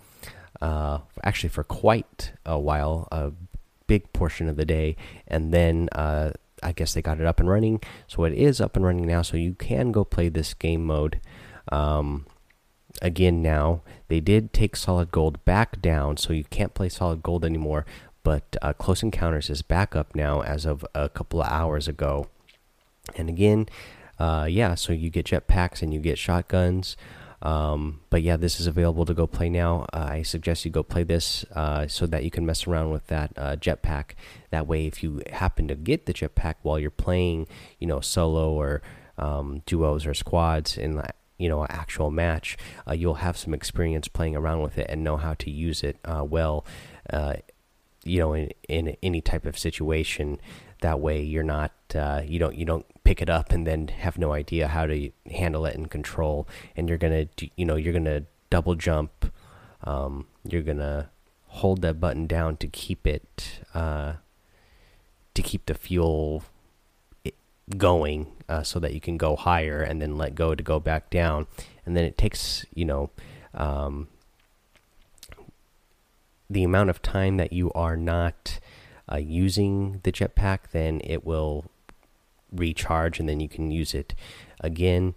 Uh, 0.61 0.99
actually, 1.23 1.49
for 1.49 1.63
quite 1.63 2.33
a 2.45 2.59
while, 2.59 3.07
uh, 3.11 3.29
big 3.89 4.13
portion 4.13 4.47
of 4.47 4.55
the 4.55 4.65
day, 4.65 4.95
and 5.27 5.51
then 5.51 5.89
uh, 5.91 6.31
I 6.61 6.71
guess 6.71 6.93
they 6.93 7.01
got 7.01 7.19
it 7.19 7.25
up 7.25 7.39
and 7.39 7.49
running. 7.49 7.81
So 8.07 8.23
it 8.23 8.33
is 8.33 8.61
up 8.61 8.75
and 8.77 8.85
running 8.85 9.07
now, 9.07 9.23
so 9.23 9.35
you 9.35 9.55
can 9.55 9.91
go 9.91 10.05
play 10.05 10.29
this 10.29 10.53
game 10.53 10.85
mode. 10.85 11.19
Um, 11.71 12.27
again, 13.01 13.41
now 13.41 13.81
they 14.07 14.19
did 14.19 14.53
take 14.53 14.75
Solid 14.75 15.11
Gold 15.11 15.43
back 15.43 15.81
down, 15.81 16.17
so 16.17 16.31
you 16.31 16.45
can't 16.45 16.75
play 16.75 16.87
Solid 16.87 17.23
Gold 17.23 17.43
anymore. 17.43 17.85
But 18.23 18.55
uh, 18.61 18.73
Close 18.73 19.01
Encounters 19.01 19.49
is 19.49 19.63
back 19.63 19.95
up 19.95 20.13
now 20.13 20.41
as 20.41 20.65
of 20.65 20.85
a 20.93 21.09
couple 21.09 21.41
of 21.41 21.47
hours 21.49 21.87
ago. 21.87 22.27
And 23.15 23.27
again, 23.27 23.67
uh, 24.19 24.45
yeah, 24.49 24.75
so 24.75 24.93
you 24.93 25.09
get 25.09 25.25
jetpacks 25.25 25.81
and 25.81 25.93
you 25.93 25.99
get 25.99 26.17
shotguns. 26.19 26.95
Um, 27.41 28.01
but 28.09 28.21
yeah, 28.21 28.37
this 28.37 28.59
is 28.59 28.67
available 28.67 29.05
to 29.05 29.13
go 29.13 29.25
play 29.25 29.49
now. 29.49 29.85
Uh, 29.93 30.07
I 30.09 30.21
suggest 30.23 30.65
you 30.65 30.71
go 30.71 30.83
play 30.83 31.03
this 31.03 31.45
uh, 31.55 31.87
so 31.87 32.05
that 32.07 32.23
you 32.23 32.31
can 32.31 32.45
mess 32.45 32.67
around 32.67 32.91
with 32.91 33.07
that 33.07 33.31
uh, 33.37 33.55
jetpack. 33.55 34.11
That 34.49 34.67
way, 34.67 34.87
if 34.87 35.03
you 35.03 35.21
happen 35.31 35.67
to 35.69 35.75
get 35.75 36.05
the 36.05 36.13
jetpack 36.13 36.55
while 36.63 36.79
you're 36.79 36.91
playing, 36.91 37.47
you 37.79 37.87
know, 37.87 38.01
solo 38.01 38.51
or 38.51 38.81
um, 39.17 39.61
duos 39.65 40.05
or 40.05 40.13
squads 40.13 40.77
in 40.77 41.01
you 41.37 41.47
know 41.47 41.61
an 41.61 41.67
actual 41.69 42.11
match, 42.11 42.57
uh, 42.87 42.93
you'll 42.93 43.15
have 43.15 43.37
some 43.37 43.53
experience 43.53 44.07
playing 44.07 44.35
around 44.35 44.61
with 44.61 44.77
it 44.77 44.87
and 44.89 45.03
know 45.03 45.15
how 45.17 45.33
to 45.35 45.49
use 45.49 45.83
it 45.83 45.97
uh, 46.03 46.23
well. 46.23 46.65
Uh, 47.09 47.35
you 48.05 48.19
know, 48.19 48.33
in, 48.33 48.49
in 48.67 48.95
any 49.03 49.21
type 49.21 49.45
of 49.45 49.57
situation. 49.57 50.39
That 50.81 51.01
way, 51.01 51.21
you're 51.21 51.43
not 51.43 51.73
you 52.25 52.39
don't 52.39 52.55
you 52.55 52.63
don't 52.63 52.85
pick 53.09 53.23
it 53.23 53.29
up 53.29 53.51
and 53.51 53.65
then 53.65 53.87
have 53.87 54.19
no 54.19 54.33
idea 54.33 54.67
how 54.67 54.85
to 54.85 55.09
handle 55.31 55.65
it 55.65 55.75
and 55.75 55.89
control. 55.89 56.47
And 56.75 56.87
you're 56.87 56.99
gonna 56.99 57.25
you 57.57 57.65
know 57.65 57.75
you're 57.75 57.91
gonna 57.91 58.25
double 58.51 58.75
jump 58.75 59.33
um, 59.83 60.27
you're 60.47 60.61
gonna 60.61 61.09
hold 61.47 61.81
that 61.81 61.99
button 61.99 62.27
down 62.27 62.57
to 62.57 62.67
keep 62.67 63.07
it 63.07 63.61
uh, 63.73 64.13
to 65.33 65.41
keep 65.41 65.65
the 65.65 65.73
fuel 65.73 66.43
going 67.77 68.27
uh, 68.47 68.61
so 68.61 68.79
that 68.79 68.93
you 68.93 69.01
can 69.01 69.17
go 69.17 69.35
higher 69.35 69.81
and 69.81 69.99
then 69.99 70.15
let 70.15 70.35
go 70.35 70.53
to 70.53 70.61
go 70.61 70.79
back 70.79 71.09
down. 71.09 71.47
And 71.87 71.97
then 71.97 72.05
it 72.05 72.15
takes 72.15 72.63
you 72.75 72.85
know 72.85 73.09
um, 73.55 74.07
the 76.47 76.63
amount 76.63 76.91
of 76.91 77.01
time 77.01 77.37
that 77.37 77.53
you 77.53 77.71
are 77.73 77.97
not 77.97 78.59
uh, 79.11 79.17
using 79.17 79.99
the 80.03 80.11
jetpack 80.11 80.69
then 80.71 81.01
it 81.03 81.25
will 81.25 81.65
recharge 82.51 83.19
and 83.19 83.27
then 83.27 83.39
you 83.39 83.49
can 83.49 83.71
use 83.71 83.93
it 83.93 84.13
again. 84.61 85.15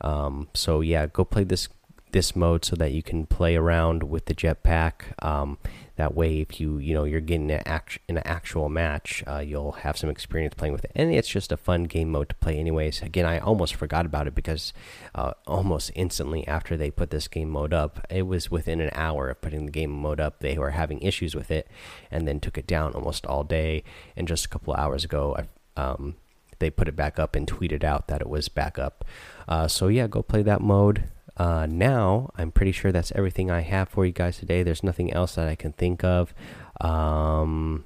Um, 0.00 0.48
so 0.54 0.80
yeah, 0.80 1.06
go 1.06 1.24
play 1.24 1.44
this 1.44 1.68
this 2.12 2.34
mode 2.34 2.64
so 2.64 2.74
that 2.76 2.92
you 2.92 3.02
can 3.02 3.26
play 3.26 3.56
around 3.56 4.02
with 4.02 4.26
the 4.26 4.34
jetpack. 4.34 5.12
Um, 5.22 5.58
that 5.96 6.14
way, 6.14 6.40
if 6.40 6.60
you 6.60 6.78
you 6.78 6.94
know 6.94 7.04
you're 7.04 7.20
getting 7.20 7.50
an 7.50 7.62
act 7.66 7.98
in 8.08 8.16
an 8.16 8.22
actual 8.24 8.68
match, 8.68 9.24
uh, 9.26 9.38
you'll 9.38 9.72
have 9.72 9.96
some 9.96 10.08
experience 10.08 10.54
playing 10.54 10.72
with 10.72 10.84
it, 10.84 10.92
and 10.94 11.12
it's 11.12 11.28
just 11.28 11.50
a 11.50 11.56
fun 11.56 11.84
game 11.84 12.10
mode 12.10 12.28
to 12.28 12.34
play. 12.36 12.56
Anyways, 12.56 13.02
again, 13.02 13.26
I 13.26 13.38
almost 13.38 13.74
forgot 13.74 14.06
about 14.06 14.28
it 14.28 14.34
because 14.34 14.72
uh, 15.14 15.32
almost 15.46 15.90
instantly 15.96 16.46
after 16.46 16.76
they 16.76 16.90
put 16.90 17.10
this 17.10 17.26
game 17.26 17.50
mode 17.50 17.72
up, 17.72 18.06
it 18.08 18.22
was 18.22 18.50
within 18.50 18.80
an 18.80 18.90
hour 18.92 19.28
of 19.28 19.40
putting 19.40 19.66
the 19.66 19.72
game 19.72 19.90
mode 19.90 20.20
up. 20.20 20.38
They 20.38 20.56
were 20.56 20.70
having 20.70 21.00
issues 21.00 21.34
with 21.34 21.50
it, 21.50 21.68
and 22.10 22.28
then 22.28 22.38
took 22.38 22.56
it 22.56 22.66
down 22.66 22.94
almost 22.94 23.26
all 23.26 23.42
day. 23.42 23.82
And 24.16 24.28
just 24.28 24.46
a 24.46 24.48
couple 24.48 24.74
hours 24.74 25.04
ago, 25.04 25.36
I 25.36 25.80
um, 25.80 26.14
they 26.58 26.70
put 26.70 26.88
it 26.88 26.96
back 26.96 27.18
up 27.18 27.34
and 27.34 27.46
tweeted 27.46 27.84
out 27.84 28.08
that 28.08 28.20
it 28.20 28.28
was 28.28 28.48
back 28.48 28.78
up. 28.78 29.04
Uh, 29.46 29.68
so 29.68 29.88
yeah, 29.88 30.06
go 30.06 30.22
play 30.22 30.42
that 30.42 30.60
mode. 30.60 31.04
Uh, 31.36 31.66
now 31.66 32.30
I'm 32.36 32.50
pretty 32.50 32.72
sure 32.72 32.90
that's 32.90 33.12
everything 33.14 33.50
I 33.50 33.60
have 33.60 33.88
for 33.88 34.04
you 34.04 34.12
guys 34.12 34.38
today. 34.38 34.62
There's 34.62 34.82
nothing 34.82 35.12
else 35.12 35.36
that 35.36 35.48
I 35.48 35.54
can 35.54 35.72
think 35.72 36.02
of. 36.02 36.34
Um, 36.80 37.84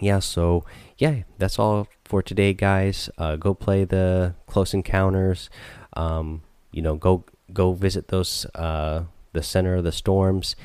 yeah, 0.00 0.18
so 0.18 0.64
yeah, 0.98 1.22
that's 1.38 1.58
all 1.58 1.88
for 2.04 2.22
today, 2.22 2.52
guys. 2.52 3.08
Uh, 3.16 3.36
go 3.36 3.54
play 3.54 3.84
the 3.84 4.34
Close 4.46 4.74
Encounters. 4.74 5.48
Um, 5.94 6.42
you 6.72 6.82
know, 6.82 6.96
go 6.96 7.24
go 7.52 7.72
visit 7.72 8.08
those 8.08 8.44
uh, 8.54 9.04
the 9.32 9.42
center 9.42 9.76
of 9.76 9.84
the 9.84 9.92
storms 9.92 10.56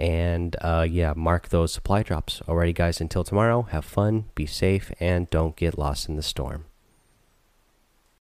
and 0.00 0.56
uh, 0.62 0.86
yeah, 0.88 1.12
mark 1.14 1.50
those 1.50 1.72
supply 1.72 2.02
drops. 2.02 2.40
Alrighty, 2.48 2.74
guys, 2.74 3.00
until 3.00 3.22
tomorrow, 3.22 3.62
have 3.70 3.84
fun, 3.84 4.24
be 4.34 4.46
safe, 4.46 4.90
and 4.98 5.28
don't 5.28 5.54
get 5.56 5.78
lost 5.78 6.08
in 6.08 6.16
the 6.16 6.22
storm. 6.22 6.64